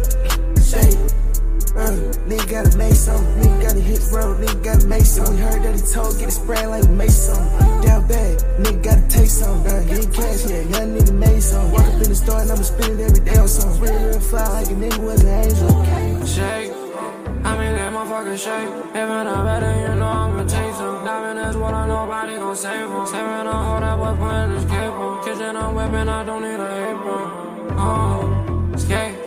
shake. 0.63 1.30
Uh, 1.71 1.87
nigga 2.27 2.51
gotta 2.51 2.77
make 2.77 2.95
some, 2.95 3.25
nigga 3.39 3.63
gotta 3.63 3.81
hit 3.81 4.01
the 4.01 4.17
road, 4.17 4.37
nigga 4.43 4.65
gotta 4.65 4.87
make 4.87 5.07
some. 5.07 5.31
We 5.35 5.41
heard 5.41 5.63
that 5.63 5.75
he 5.79 5.83
told, 5.87 6.19
get 6.19 6.29
it 6.29 6.33
spraying 6.33 6.69
like 6.69 6.83
we 6.83 6.95
made 6.97 7.13
some. 7.13 7.47
Down 7.83 8.09
bad, 8.09 8.39
nigga 8.59 8.83
gotta 8.83 9.09
taste 9.09 9.39
some. 9.39 9.63
Get 9.63 10.13
cash, 10.13 10.51
yeah, 10.51 10.63
young 10.67 10.99
nigga 10.99 11.15
made 11.15 11.41
some. 11.41 11.71
Walk 11.71 11.87
up 11.87 12.03
in 12.03 12.11
the 12.11 12.15
store 12.15 12.41
and 12.41 12.51
I'ma 12.51 12.63
spend 12.63 12.99
it 12.99 13.05
every 13.07 13.25
day 13.25 13.39
on 13.39 13.47
some. 13.47 13.79
Real, 13.79 13.95
real 14.03 14.19
fly 14.19 14.49
like 14.51 14.67
a 14.67 14.75
nigga 14.75 14.99
was 14.99 15.23
an 15.23 15.31
angel. 15.31 16.27
Shake, 16.27 16.73
I 17.47 17.51
mean 17.55 17.73
that 17.79 17.93
motherfucker 17.95 18.35
shake. 18.35 18.69
If 18.91 19.07
it 19.07 19.25
not 19.31 19.45
better, 19.47 19.71
you 19.71 19.95
know 19.95 20.11
I'ma 20.11 20.43
take 20.51 20.75
some. 20.75 21.05
Diamond 21.07 21.39
is 21.51 21.57
what 21.57 21.73
I 21.73 21.87
nobody 21.87 22.35
gon' 22.35 22.57
save 22.57 22.91
him. 22.91 23.07
Saving 23.07 23.47
a 23.47 23.53
hoe 23.55 23.79
that 23.79 23.95
boy 23.95 24.19
putting 24.19 24.59
his 24.59 24.65
cape 24.67 24.91
on. 24.91 25.23
Kitchen 25.23 25.55
I'm 25.55 25.75
whipping, 25.77 26.09
I 26.09 26.25
don't 26.25 26.43
need 26.43 26.59
a 26.59 26.69
apron. 26.91 27.79
Oh, 27.79 28.75
skate. 28.77 29.20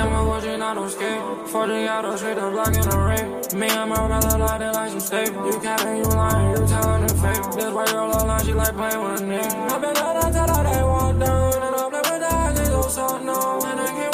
Yeah, 0.00 0.08
my 0.08 0.24
Gucci 0.24 0.58
not 0.58 0.78
on 0.78 0.88
skate. 0.88 1.48
40 1.48 1.72
auto 1.88 2.16
straight 2.16 2.36
to 2.36 2.50
block 2.50 2.74
in 2.74 2.88
a 2.88 2.98
rape. 3.04 3.52
Me 3.52 3.68
and 3.68 3.90
my 3.90 4.06
brother 4.06 4.38
like 4.38 4.58
they 4.60 4.70
like 4.70 4.90
some 4.92 5.00
staple. 5.00 5.44
You 5.52 5.60
capping, 5.60 5.96
you 5.98 6.04
lying, 6.04 6.50
you 6.52 6.66
telling 6.66 7.06
the 7.06 7.14
fake. 7.20 7.52
This 7.52 7.74
white 7.74 7.90
girl 7.90 8.08
look 8.08 8.24
like 8.24 8.44
she 8.46 8.54
like 8.54 8.74
playing 8.74 9.02
with 9.04 9.20
a 9.20 9.24
nigga. 9.24 9.70
I 9.70 9.78
been 9.78 9.96
out 9.98 10.16
I 10.24 10.72
they 10.72 10.82
walk 10.82 11.18
down. 11.18 11.52
And 11.52 11.76
I 11.76 11.84
with 11.84 12.20
the 12.24 12.34
eyes, 12.34 12.58
they 12.58 12.68
go 12.72 12.88
so 12.88 13.18
no. 13.18 13.60
And 13.62 13.80
I 13.80 13.86
can't 13.88 14.09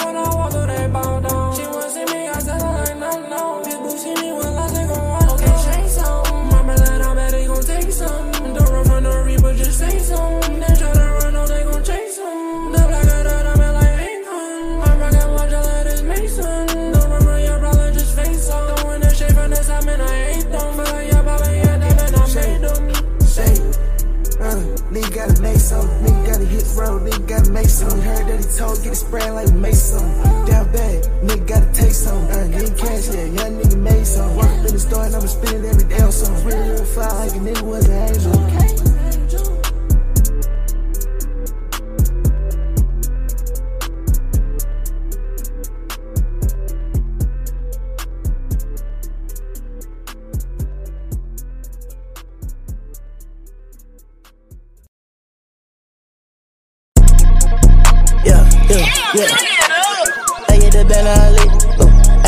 gotta 25.27 25.43
make 25.43 25.59
some. 25.59 25.89
Nigga 26.05 26.27
gotta 26.27 26.45
hit 26.45 26.65
the 26.65 26.81
road, 26.81 27.03
nigga 27.03 27.29
gotta 27.29 27.51
make 27.51 27.69
some. 27.69 28.01
Heard 28.01 28.27
that 28.27 28.39
he 28.39 28.59
told, 28.59 28.83
get 28.83 28.93
it 28.93 28.97
spread 28.97 29.33
like 29.33 29.49
we 29.49 29.59
made 29.59 29.75
some. 29.75 30.09
Down 30.47 30.71
bad, 30.73 31.05
nigga 31.23 31.47
gotta 31.47 31.73
take 31.73 31.93
some. 31.93 32.23
Ain't 32.31 32.53
getting 32.53 32.77
cash, 32.77 33.09
yeah, 33.09 33.25
young 33.25 33.61
nigga 33.61 33.79
made 33.79 34.07
some. 34.07 34.37
Work 34.37 34.51
in 34.51 34.73
the 34.73 34.79
store 34.79 35.05
and 35.05 35.17
I'ma 35.17 35.27
spend 35.27 35.65
it 35.65 35.69
every 35.69 35.89
day 35.89 36.03
on 36.03 36.13
some. 36.13 36.35
Real, 36.45 36.59
real 36.59 36.85
fly 36.85 37.09
like 37.19 37.33
a 37.33 37.39
nigga 37.39 37.63
was 37.63 37.89
an 37.89 38.09
angel. 38.09 38.86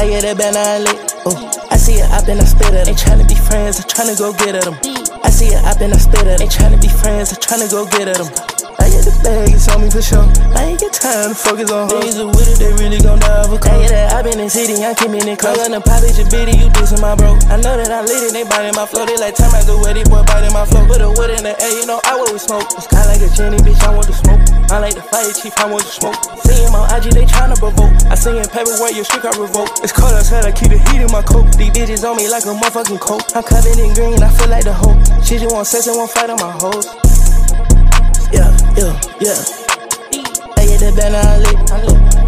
I 0.09 0.23
get 0.23 0.39
that 0.39 0.55
Benali, 0.55 0.95
ooh. 1.27 1.69
I 1.71 1.77
see 1.77 1.97
it 1.97 2.11
up 2.11 2.27
and 2.29 2.41
I 2.41 2.45
spit 2.45 2.73
it. 2.73 2.89
Ain't 2.89 2.97
tryna 2.97 3.29
be 3.29 3.35
friends, 3.35 3.79
I'm 3.79 3.85
tryna 3.85 4.19
go 4.19 4.33
get 4.33 4.55
at 4.55 4.65
them. 4.65 4.98
I 5.25 5.31
see 5.31 5.51
it 5.55 5.65
up 5.65 5.81
and 5.81 5.93
I 5.93 5.99
spit 5.99 6.27
it. 6.27 6.41
Ain't 6.41 6.51
tryna 6.51 6.81
be 6.81 6.89
friends, 6.89 7.33
I'm 7.33 7.41
tryna 7.41 7.71
go 7.71 7.87
get 7.87 8.09
at 8.09 8.19
them. 8.19 8.31
I 8.79 8.87
get 8.91 9.03
the 9.05 9.15
bag, 9.27 9.51
it's 9.51 9.67
on 9.69 9.83
me 9.83 9.91
for 9.91 10.01
sure. 10.01 10.23
I 10.55 10.73
ain't 10.73 10.81
got 10.81 10.95
time 10.95 11.35
to 11.35 11.37
focus 11.37 11.69
on 11.69 11.91
hoes. 11.91 12.15
Niggas 12.15 12.31
with 12.31 12.47
it, 12.47 12.59
they 12.63 12.73
really 12.79 13.03
gon' 13.03 13.19
die 13.19 13.43
of 13.43 13.51
a 13.51 13.59
cold. 13.59 13.75
I 13.75 13.91
that, 13.91 14.15
I 14.15 14.23
been 14.23 14.39
in 14.39 14.49
city, 14.49 14.79
I'm 14.81 14.95
keeping 14.95 15.27
it 15.27 15.39
close. 15.39 15.59
I'm 15.59 15.75
gonna 15.75 15.83
pop 15.83 16.07
it, 16.07 16.15
your 16.15 16.31
bitty, 16.31 16.55
you 16.57 16.71
dissing 16.71 17.03
my 17.03 17.19
bro. 17.19 17.35
I 17.51 17.59
know 17.59 17.75
that 17.75 17.91
I 17.91 18.07
lit 18.07 18.23
it, 18.23 18.33
they 18.33 18.47
biting 18.47 18.79
my 18.79 18.87
flow. 18.87 19.05
They 19.05 19.19
like 19.19 19.35
time 19.35 19.51
I 19.51 19.67
go 19.67 19.83
wet, 19.83 19.99
boy 20.07 20.23
biting 20.25 20.55
my 20.55 20.63
flow. 20.65 20.87
Put 20.87 21.03
a 21.03 21.11
wood 21.11 21.35
in 21.35 21.43
the 21.43 21.59
air, 21.59 21.73
you 21.75 21.85
know 21.91 21.99
I 22.07 22.17
always 22.17 22.47
smoke. 22.47 22.71
It's 22.79 22.87
kinda 22.87 23.11
like 23.11 23.21
a 23.21 23.29
genie, 23.35 23.59
bitch, 23.61 23.83
I 23.83 23.91
want 23.91 24.07
to 24.07 24.15
smoke. 24.15 24.41
I 24.71 24.79
like 24.79 24.95
the 24.95 25.03
fire 25.03 25.33
chief, 25.35 25.59
I 25.59 25.67
want 25.67 25.83
to 25.83 25.93
smoke. 25.93 26.17
See 26.47 26.63
him 26.63 26.73
on 26.79 26.87
IG, 26.95 27.11
they 27.19 27.27
tryna 27.27 27.59
provoke. 27.59 27.91
I 28.07 28.15
see 28.15 28.37
him 28.39 28.47
paperwork, 28.47 28.95
your 28.95 29.05
street 29.05 29.27
car 29.27 29.35
revoke. 29.35 29.83
It's 29.83 29.93
cold 29.93 30.15
outside, 30.15 30.47
I 30.47 30.53
keep 30.55 30.71
the 30.71 30.79
heat 30.79 31.03
in 31.03 31.11
my 31.11 31.21
coat. 31.27 31.51
These 31.59 31.75
bitches 31.75 32.07
on 32.07 32.15
me 32.15 32.31
like 32.31 32.47
a 32.47 32.55
motherfucking 32.55 33.03
coat. 33.03 33.27
I'm 33.35 33.43
covered 33.43 33.75
in 33.75 33.93
green, 33.99 34.23
I 34.23 34.31
feel 34.31 34.49
like 34.49 34.65
the 34.65 34.73
hope. 34.73 35.03
She 35.25 35.39
just 35.39 35.53
want 35.53 35.67
sex 35.67 35.87
and 35.87 35.97
want 35.97 36.11
fight 36.11 36.31
on 36.31 36.39
my 36.41 36.53
hoes. 36.53 36.87
Yeah, 38.33 38.51
yeah, 38.77 38.95
yeah. 39.21 39.41
I 40.57 40.67
get 40.67 40.81
that 40.81 40.95
Benali, 40.97 41.53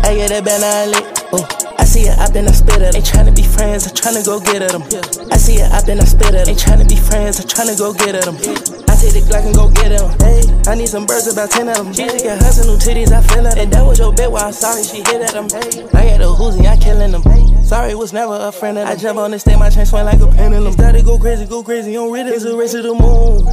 I 0.04 0.14
get 0.14 0.28
that 0.30 0.44
Benali. 0.44 1.38
Ooh. 1.38 1.60
I 1.80 1.84
see 1.84 2.04
it 2.04 2.18
up 2.18 2.34
and 2.34 2.46
I 2.46 2.52
spit 2.52 2.82
it. 2.82 2.94
Ain't 2.94 3.06
tryna 3.06 3.34
be 3.34 3.42
friends, 3.42 3.88
I'm 3.88 3.94
tryna 3.96 4.22
go 4.26 4.38
get 4.38 4.60
at 4.60 4.72
them. 4.72 4.84
I 5.32 5.38
see 5.38 5.64
it 5.64 5.72
up 5.72 5.88
and 5.88 5.98
I 5.98 6.04
spit 6.04 6.34
it. 6.34 6.46
Ain't 6.46 6.58
tryna 6.58 6.86
be 6.86 6.96
friends, 6.96 7.40
I'm 7.40 7.48
tryna 7.48 7.78
go 7.78 7.94
get 7.94 8.14
at 8.14 8.28
them. 8.28 8.36
I 8.36 8.92
take 9.00 9.16
the 9.16 9.24
Glock 9.24 9.46
and 9.48 9.54
go 9.54 9.70
get 9.72 9.96
them. 9.96 10.12
Hey, 10.20 10.44
I 10.70 10.74
need 10.74 10.88
some 10.88 11.06
birds, 11.06 11.26
about 11.32 11.50
10 11.50 11.70
of 11.70 11.76
them. 11.76 11.92
She 11.94 12.04
got 12.04 12.36
her 12.36 12.52
some 12.52 12.66
new 12.68 12.76
titties, 12.76 13.12
I 13.12 13.22
feel 13.32 13.46
it. 13.46 13.56
And 13.56 13.72
that 13.72 13.80
was 13.80 13.98
your 13.98 14.12
bet 14.12 14.30
while 14.30 14.44
I'm 14.44 14.52
sorry, 14.52 14.84
she 14.84 14.98
hit 14.98 15.24
at 15.24 15.32
them. 15.32 15.48
I 15.96 16.04
got 16.04 16.20
a 16.20 16.28
Uzi, 16.36 16.68
I 16.68 16.76
killing 16.76 17.12
them. 17.12 17.24
Sorry, 17.70 17.94
was 17.94 18.12
never 18.12 18.34
a 18.34 18.50
friend 18.50 18.76
of 18.78 18.84
them. 18.84 18.92
I 18.92 19.00
jump 19.00 19.20
on 19.20 19.30
the 19.30 19.38
stage, 19.38 19.56
my 19.56 19.70
chain 19.70 19.86
swing 19.86 20.04
like 20.04 20.18
a 20.18 20.26
pendulum. 20.26 20.72
Started 20.72 21.04
go 21.04 21.16
crazy, 21.20 21.46
go 21.46 21.62
crazy 21.62 21.96
on 21.96 22.10
rhythm. 22.10 22.34
It's 22.34 22.44
a 22.44 22.56
race 22.56 22.72
to 22.72 22.82
the 22.82 22.92
moon. 22.92 23.46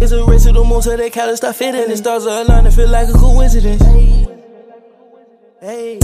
It's 0.00 0.12
a 0.12 0.24
race 0.24 0.44
to 0.44 0.52
the 0.52 0.62
moon, 0.62 0.80
so 0.82 0.96
they 0.96 1.10
call 1.10 1.36
start 1.36 1.56
fitting. 1.56 1.88
The 1.88 1.96
stars 1.96 2.28
are 2.28 2.42
aligned, 2.42 2.68
it 2.68 2.74
feel 2.74 2.88
like 2.88 3.08
a 3.08 3.12
coincidence. 3.14 3.82
Hey, 5.60 5.98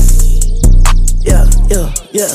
yeah, 1.22 1.46
yeah, 1.70 1.94
yeah. 2.10 2.34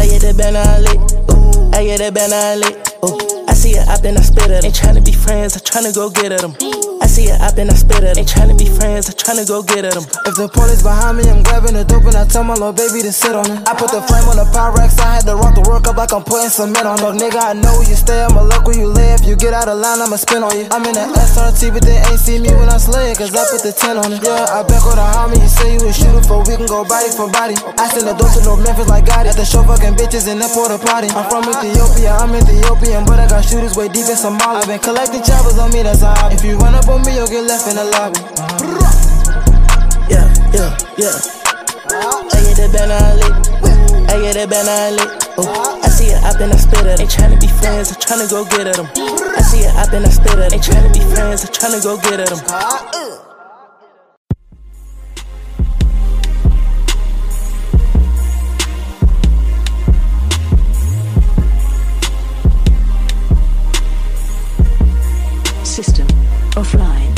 I 0.00 0.06
get 0.10 0.22
that 0.22 0.34
Benali, 0.36 0.94
ooh. 1.30 1.70
I 1.72 1.84
get 1.84 1.98
that 2.00 2.12
Benali, 2.12 3.06
ooh. 3.08 3.39
I 3.50 3.54
see 3.54 3.74
it 3.74 3.82
up 3.90 4.06
and 4.06 4.16
I 4.16 4.22
spit 4.22 4.46
it. 4.46 4.62
Ain't 4.62 4.78
tryna 4.78 5.02
be 5.04 5.10
friends, 5.10 5.58
I'm 5.58 5.66
tryna 5.66 5.90
go 5.90 6.08
get 6.08 6.30
at 6.30 6.46
them. 6.46 6.54
I 7.02 7.06
see 7.10 7.26
it 7.26 7.40
up 7.42 7.58
and 7.58 7.66
I 7.66 7.74
spit 7.74 8.06
it. 8.06 8.14
Ain't 8.14 8.30
tryna 8.30 8.54
be 8.54 8.70
friends, 8.70 9.10
I'm 9.10 9.18
tryna 9.18 9.42
go 9.42 9.58
get 9.66 9.82
at 9.84 9.98
them. 9.98 10.06
If 10.22 10.38
the 10.38 10.46
police 10.46 10.86
behind 10.86 11.18
me, 11.18 11.26
I'm 11.26 11.42
grabbing 11.42 11.74
the 11.74 11.82
dope 11.82 12.06
and 12.06 12.14
I 12.14 12.30
tell 12.30 12.46
my 12.46 12.54
little 12.54 12.70
baby 12.70 13.02
to 13.02 13.10
sit 13.10 13.34
on 13.34 13.50
it. 13.50 13.58
I 13.66 13.74
put 13.74 13.90
the 13.90 14.06
flame 14.06 14.30
on 14.30 14.38
the 14.38 14.46
Pyrex, 14.54 15.02
I 15.02 15.18
had 15.18 15.26
to 15.26 15.34
rock 15.34 15.58
the 15.58 15.66
work 15.66 15.90
up 15.90 15.98
like 15.98 16.14
I'm 16.14 16.22
putting 16.22 16.46
cement 16.46 16.86
on 16.86 17.02
it. 17.02 17.18
Nigga, 17.18 17.42
I 17.42 17.58
know 17.58 17.74
where 17.74 17.90
you 17.90 17.98
stay, 17.98 18.22
I'ma 18.22 18.46
look 18.46 18.70
where 18.70 18.78
you 18.78 18.86
live. 18.86 19.26
You 19.26 19.34
get 19.34 19.50
out 19.50 19.66
of 19.66 19.82
line, 19.82 19.98
I'ma 19.98 20.14
spin 20.14 20.46
on 20.46 20.54
you. 20.54 20.70
I'm 20.70 20.86
in 20.86 20.94
the 20.94 21.10
SRT, 21.10 21.74
but 21.74 21.82
they 21.82 21.98
ain't 22.06 22.22
see 22.22 22.38
me 22.38 22.54
when 22.54 22.70
I 22.70 22.78
slay 22.78 23.18
cause 23.18 23.34
I 23.34 23.42
put 23.50 23.66
the 23.66 23.74
10 23.74 23.98
on 23.98 24.14
it. 24.14 24.22
Yeah, 24.22 24.46
I 24.46 24.62
back 24.62 24.86
on 24.86 24.94
the 24.94 25.06
homie, 25.10 25.42
you 25.42 25.50
say 25.50 25.74
you 25.74 25.82
a 25.82 25.90
shooter 25.90 26.22
for 26.22 26.46
we 26.46 26.54
can 26.54 26.70
go 26.70 26.86
body 26.86 27.10
for 27.10 27.26
body. 27.26 27.58
I 27.74 27.90
send 27.90 28.06
the 28.06 28.14
dope 28.14 28.30
to 28.38 28.46
no 28.46 28.54
Memphis 28.54 28.86
like 28.86 29.10
Gotti. 29.10 29.34
At 29.34 29.34
the 29.34 29.42
show, 29.42 29.66
fucking 29.66 29.98
bitches 29.98 30.30
in 30.30 30.38
that 30.38 30.54
porta 30.54 30.78
potty. 30.78 31.10
I'm 31.18 31.26
from 31.26 31.50
Ethiopia, 31.50 32.14
I'm 32.14 32.30
Ethiopian, 32.30 33.02
but 33.02 33.18
I 33.18 33.26
got 33.26 33.39
shooters 33.42 33.76
way 33.76 33.88
deep 33.88 34.06
in 34.08 34.16
Somalia. 34.16 34.62
i 34.62 34.66
been 34.66 34.80
collecting 34.80 35.22
choppers 35.22 35.58
on 35.58 35.70
me, 35.72 35.82
that's 35.82 36.02
a. 36.02 36.12
If 36.32 36.44
you 36.44 36.56
run 36.58 36.74
up 36.74 36.88
on 36.88 37.02
me, 37.02 37.16
you'll 37.16 37.28
get 37.28 37.44
left 37.44 37.68
in 37.68 37.76
the 37.76 37.84
lobby. 37.84 38.20
Yeah, 40.10 40.26
yeah, 40.52 40.70
yeah. 40.98 41.16
I 41.90 42.38
get 42.42 42.56
that 42.58 42.70
Benali, 42.74 43.30
I 44.08 44.20
get 44.20 44.34
the 44.34 44.46
that 44.46 44.48
Benali. 44.50 45.04
Ooh. 45.38 45.82
I 45.82 45.88
see 45.88 46.06
it 46.06 46.22
up 46.24 46.40
and 46.40 46.52
I 46.52 46.56
spit 46.56 46.86
it. 46.86 47.00
Ain't 47.00 47.10
tryna 47.10 47.40
be 47.40 47.48
friends, 47.48 47.90
I'm 47.92 47.98
tryna 48.00 48.30
go 48.30 48.44
get 48.44 48.66
at 48.66 48.76
them. 48.76 48.86
I 48.96 49.42
see 49.42 49.60
it 49.60 49.74
up 49.74 49.92
and 49.92 50.04
I 50.04 50.10
spit 50.10 50.38
it. 50.38 50.52
Ain't 50.52 50.62
tryna 50.62 50.92
be 50.92 51.00
friends, 51.14 51.44
I'm 51.44 51.52
tryna 51.52 51.82
go 51.82 51.96
get 51.98 52.20
at 52.20 52.28
them. 52.28 52.40
Uh, 52.48 52.90
uh. 52.94 53.29
Offline. 66.60 67.10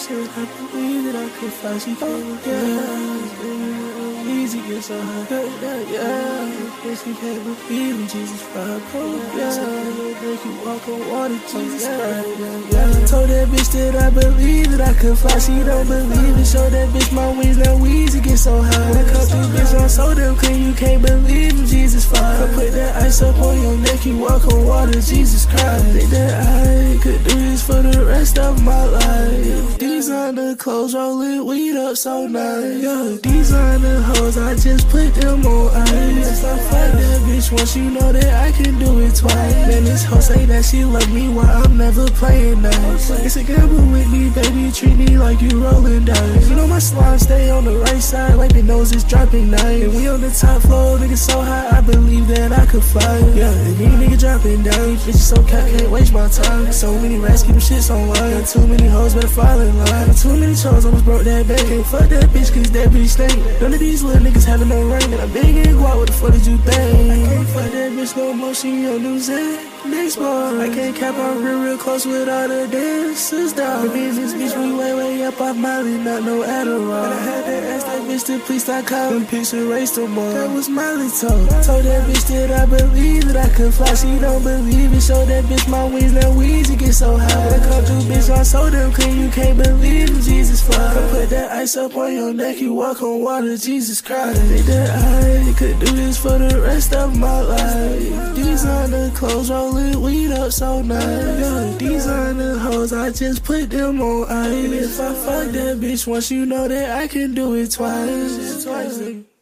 I 0.00 0.44
believe 0.70 1.04
that 1.06 1.16
I 1.16 1.28
could 1.38 1.52
find 1.52 1.80
some 1.82 1.96
yeah. 2.46 3.87
Easy 4.48 4.62
get 4.66 4.82
so 4.82 4.98
high, 4.98 5.28
yeah, 5.28 5.92
yeah. 5.92 6.48
You 6.88 7.14
can't 7.20 7.44
believe 7.44 8.00
in 8.00 8.08
Jesus 8.08 8.40
fried 8.48 8.80
cold, 8.92 9.20
yeah. 9.36 9.52
Make 10.24 10.42
you 10.42 10.54
walk 10.64 10.88
on 10.88 11.00
water, 11.10 11.38
Jesus 11.52 11.84
Christ, 11.84 12.28
yeah, 12.40 12.72
yeah. 12.72 13.06
Told 13.06 13.28
that 13.28 13.48
bitch 13.48 13.70
that 13.72 13.94
I 13.96 14.08
believe 14.08 14.70
that 14.70 14.80
I 14.88 14.94
could 14.94 15.18
fly, 15.18 15.38
she 15.38 15.52
don't 15.62 15.86
believe 15.86 16.38
it. 16.38 16.46
Show 16.46 16.66
that 16.70 16.88
bitch 16.88 17.12
my 17.12 17.28
wings, 17.36 17.58
now 17.58 17.84
easy 17.84 18.22
get 18.22 18.38
so 18.38 18.62
high. 18.62 18.88
I 18.88 19.04
come 19.12 19.26
through, 19.28 19.52
bitch, 19.52 19.78
I'm 19.78 19.88
so 19.90 20.14
damn 20.14 20.34
clean, 20.36 20.62
you 20.62 20.72
can't 20.72 21.02
believe 21.04 21.52
in 21.52 21.66
Jesus 21.66 22.06
fire. 22.06 22.48
I 22.48 22.54
put 22.54 22.72
that 22.72 23.02
ice 23.02 23.20
up 23.20 23.36
on 23.36 23.60
your 23.60 23.76
neck, 23.76 24.06
you 24.06 24.16
walk 24.16 24.46
on 24.48 24.64
water, 24.64 24.92
Jesus 24.92 25.44
Christ. 25.44 25.84
Think 25.92 26.08
that 26.08 26.32
I 26.40 26.98
could 27.02 27.22
do 27.24 27.34
this 27.34 27.62
for 27.62 27.82
the 27.82 28.02
rest 28.02 28.38
of 28.38 28.64
my 28.64 28.82
life. 28.86 29.76
Designer 29.76 30.56
clothes, 30.56 30.94
rolling 30.94 31.44
weed 31.44 31.76
up 31.76 31.98
so 31.98 32.26
nice. 32.26 32.82
Yo, 32.82 33.18
designer 33.18 34.00
hoes, 34.00 34.37
I 34.40 34.54
just 34.54 34.88
put 34.88 35.14
them 35.14 35.44
on 35.44 35.74
ice. 35.74 36.44
I 36.44 36.56
fuck 36.58 36.92
that 36.92 37.20
bitch 37.26 37.50
once 37.52 37.76
you 37.76 37.90
know 37.90 38.12
that 38.12 38.32
I 38.46 38.52
can 38.52 38.78
do 38.78 39.00
it 39.00 39.14
twice. 39.14 39.54
Man, 39.68 39.84
this 39.84 40.04
hoe 40.04 40.20
say 40.20 40.44
that 40.46 40.64
she 40.64 40.84
love 40.84 41.12
me 41.12 41.28
while 41.28 41.64
I'm 41.64 41.76
never 41.76 42.06
playing 42.12 42.62
nice. 42.62 43.10
It's 43.10 43.36
a 43.36 43.44
gamble 43.44 43.86
with 43.90 44.08
me, 44.10 44.30
baby, 44.30 44.70
treat 44.72 44.96
me 44.96 45.18
like 45.18 45.40
you 45.40 45.62
rolling 45.62 46.04
dice. 46.04 46.48
You 46.48 46.56
know 46.56 46.66
my 46.66 46.78
slime 46.78 47.18
stay 47.18 47.50
on 47.50 47.64
the 47.64 47.76
right 47.78 48.02
side, 48.02 48.34
like 48.36 48.52
the 48.52 48.62
nose 48.62 48.92
is 48.92 49.04
dropping 49.04 49.50
nice. 49.50 49.82
And 49.82 49.94
we 49.94 50.08
on 50.08 50.20
the 50.20 50.30
top 50.30 50.62
floor, 50.62 50.98
nigga 50.98 51.16
so 51.16 51.40
high, 51.40 51.78
I 51.78 51.80
believe 51.80 52.28
that 52.28 52.52
I 52.52 52.66
could 52.66 52.84
fly. 52.84 53.18
Yeah, 53.34 53.50
and 53.50 53.78
you 53.78 53.86
nigga 53.86 54.18
dropping 54.18 54.62
down, 54.62 54.96
bitches 54.96 55.16
so 55.16 55.42
cat, 55.44 55.68
can't 55.70 55.90
waste 55.90 56.12
my 56.12 56.28
time. 56.28 56.72
So 56.72 56.92
many 56.98 57.18
rats, 57.18 57.42
keep 57.42 57.52
them 57.52 57.60
shits 57.60 57.90
on 57.90 58.08
line. 58.08 58.38
Got 58.38 58.48
too 58.48 58.66
many 58.66 58.86
hoes, 58.86 59.14
better 59.14 59.28
fall 59.28 59.60
in 59.60 59.76
line. 59.78 60.06
Got 60.06 60.16
too 60.16 60.36
many 60.36 60.54
shows, 60.54 60.84
almost 60.84 61.04
broke 61.04 61.24
that 61.24 61.46
bank. 61.48 61.66
Can't 61.68 61.86
fuck 61.86 62.08
that 62.08 62.30
bitch, 62.30 62.52
cause 62.54 62.70
that 62.70 62.88
bitch 62.88 63.08
stink. 63.08 63.60
None 63.60 63.74
of 63.74 63.80
these 63.80 64.02
little 64.02 64.26
niggas 64.28 64.44
having 64.44 64.68
no 64.68 64.82
ring. 64.82 65.12
And 65.12 65.22
I'm 65.22 65.32
big 65.32 65.56
and 65.66 65.76
guap, 65.78 65.96
what 65.96 66.06
the 66.06 66.12
fuck 66.12 66.32
did 66.32 66.46
you 66.46 66.58
think? 66.58 67.10
I 67.10 67.26
can't 67.26 67.48
fuck 67.48 67.70
that 67.72 67.92
bitch 67.92 68.16
no 68.16 68.32
more, 68.32 68.54
she 68.54 68.86
on 68.86 69.02
new 69.02 69.18
Zen. 69.18 69.68
Next 69.86 70.16
bar, 70.16 70.58
I 70.60 70.68
can't 70.68 70.94
cap 70.96 71.14
on 71.14 71.42
real, 71.42 71.62
real 71.62 71.78
close 71.78 72.04
with 72.04 72.28
all 72.28 72.48
the 72.48 72.66
dancers 72.68 73.52
down. 73.52 73.86
The 73.86 73.92
business 73.92 74.34
bitch, 74.34 74.54
we 74.58 74.74
way, 74.74 74.94
way 74.94 75.22
up 75.24 75.40
off 75.40 75.56
Molly, 75.56 75.96
not 75.98 76.22
no 76.24 76.42
Adderall. 76.42 77.04
And 77.04 77.14
I 77.14 77.22
had 77.22 77.44
to 77.46 77.68
ask 77.72 77.86
that 77.86 78.02
bitch 78.02 78.26
to 78.26 78.38
please 78.40 78.64
stop 78.64 78.86
calling, 78.86 79.24
erased 79.24 79.94
them 79.94 80.18
all. 80.18 80.32
That 80.32 80.50
was 80.50 80.68
Molly 80.68 81.08
told. 81.08 81.48
Told 81.64 81.84
that 81.84 82.06
bitch 82.08 82.26
that 82.28 82.50
I 82.50 82.66
believe 82.66 83.24
that 83.28 83.36
I 83.36 83.48
could 83.54 83.72
fly, 83.72 83.94
she 83.94 84.18
don't 84.18 84.42
believe 84.42 84.92
it. 84.92 85.00
Show 85.00 85.24
that 85.24 85.44
bitch 85.44 85.68
my 85.70 85.84
wings, 85.84 86.12
now 86.12 86.30
Weezy 86.32 86.78
get 86.78 86.92
so 86.92 87.16
high. 87.16 87.26
I 87.26 87.58
come 87.68 87.84
through, 87.84 88.02
bitch, 88.10 88.36
I'm 88.36 88.44
so 88.44 88.68
damn 88.68 88.92
clean, 88.92 89.20
you 89.22 89.30
can't 89.30 89.56
believe 89.56 90.10
in 90.10 90.20
Jesus 90.20 90.60
fuck. 90.60 90.96
I 90.96 91.08
put 91.10 91.30
that 91.30 91.52
ice 91.52 91.76
up 91.76 91.96
on 91.96 92.12
your 92.12 92.34
neck, 92.34 92.60
you 92.60 92.74
walk 92.74 93.00
on 93.02 93.22
water, 93.22 93.56
Jesus 93.56 94.00
Christ. 94.00 94.17
Think 94.18 94.66
that 94.66 94.90
I 94.90 95.52
could 95.54 95.78
do 95.78 95.86
this 95.92 96.18
for 96.18 96.38
the 96.38 96.60
rest 96.60 96.92
of 96.94 97.16
my 97.16 97.40
life. 97.40 98.34
Designer 98.34 99.10
clothes, 99.14 99.50
rolling 99.50 100.00
weed 100.00 100.32
up 100.32 100.50
so 100.52 100.82
nice. 100.82 101.02
Yeah, 101.02 101.78
designer 101.78 102.58
hoes, 102.58 102.92
I 102.92 103.10
just 103.10 103.44
put 103.44 103.70
them 103.70 104.00
on 104.00 104.28
ice. 104.28 104.98
If 104.98 105.00
I 105.00 105.14
fuck 105.14 105.52
that 105.52 105.78
bitch 105.80 106.06
once, 106.06 106.30
you 106.30 106.46
know 106.46 106.66
that 106.66 106.98
I 106.98 107.06
can 107.06 107.34
do 107.34 107.54
it 107.54 107.70
twice. 107.70 108.64
twice. 108.64 109.37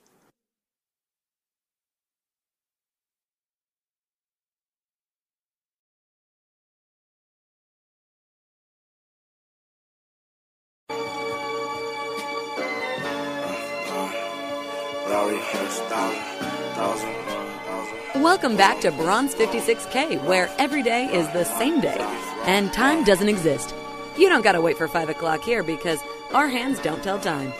Welcome 18.46 18.58
back 18.58 18.80
to 18.82 18.92
Bronze 18.92 19.34
56K, 19.34 20.22
where 20.22 20.48
every 20.56 20.84
day 20.84 21.06
is 21.06 21.26
the 21.30 21.42
same 21.42 21.80
day 21.80 21.98
and 22.44 22.72
time 22.72 23.02
doesn't 23.02 23.28
exist. 23.28 23.74
You 24.16 24.28
don't 24.28 24.42
gotta 24.42 24.60
wait 24.60 24.78
for 24.78 24.86
5 24.86 25.08
o'clock 25.08 25.42
here 25.42 25.64
because 25.64 25.98
our 26.32 26.46
hands 26.46 26.78
don't 26.78 27.02
tell 27.02 27.18
time. 27.18 27.52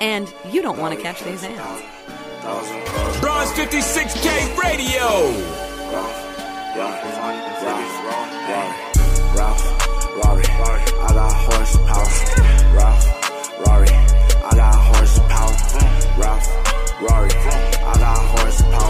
And 0.00 0.32
you 0.50 0.62
don't 0.62 0.78
wanna 0.78 0.96
catch 0.96 1.22
these 1.24 1.42
hands. 1.42 1.82
Bronze 3.20 3.50
56K 3.50 4.56
Radio! 4.56 5.04
Rory, 10.24 10.44
I 10.46 11.12
got 11.12 11.32
horsepower. 11.52 12.08
Rory, 16.98 17.30
I 17.30 17.94
got 17.98 18.18
horsepower. 18.38 18.89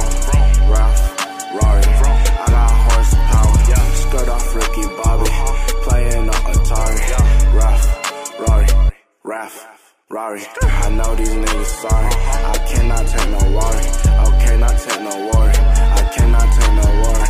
Raph, 9.30 9.64
Rari. 10.10 10.42
I 10.60 10.90
know 10.90 11.14
these 11.14 11.28
niggas 11.30 11.64
sorry. 11.82 12.10
I 12.50 12.58
cannot 12.66 13.06
take 13.06 13.30
no 13.30 13.38
worry. 13.54 13.86
Okay, 14.26 14.58
not 14.58 14.76
take 14.76 15.02
no 15.06 15.14
worry. 15.30 15.54
I 15.54 16.02
cannot 16.16 16.48
take 16.58 16.74
no 16.80 16.86
worry. 17.00 17.28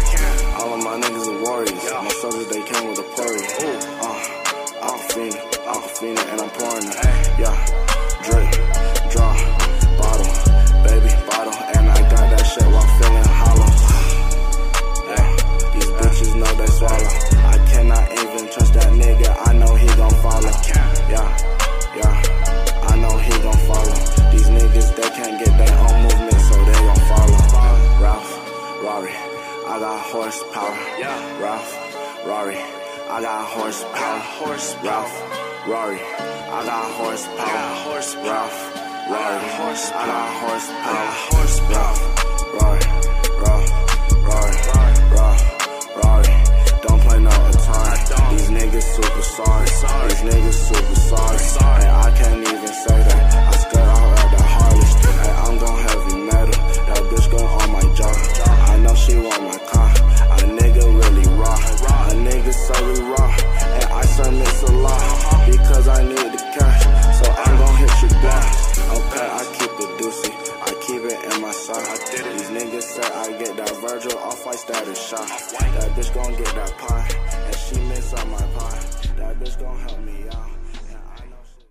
All 0.56 0.72
of 0.72 0.80
my 0.82 0.96
niggas 0.96 1.28
are 1.28 1.40
warriors. 1.44 1.79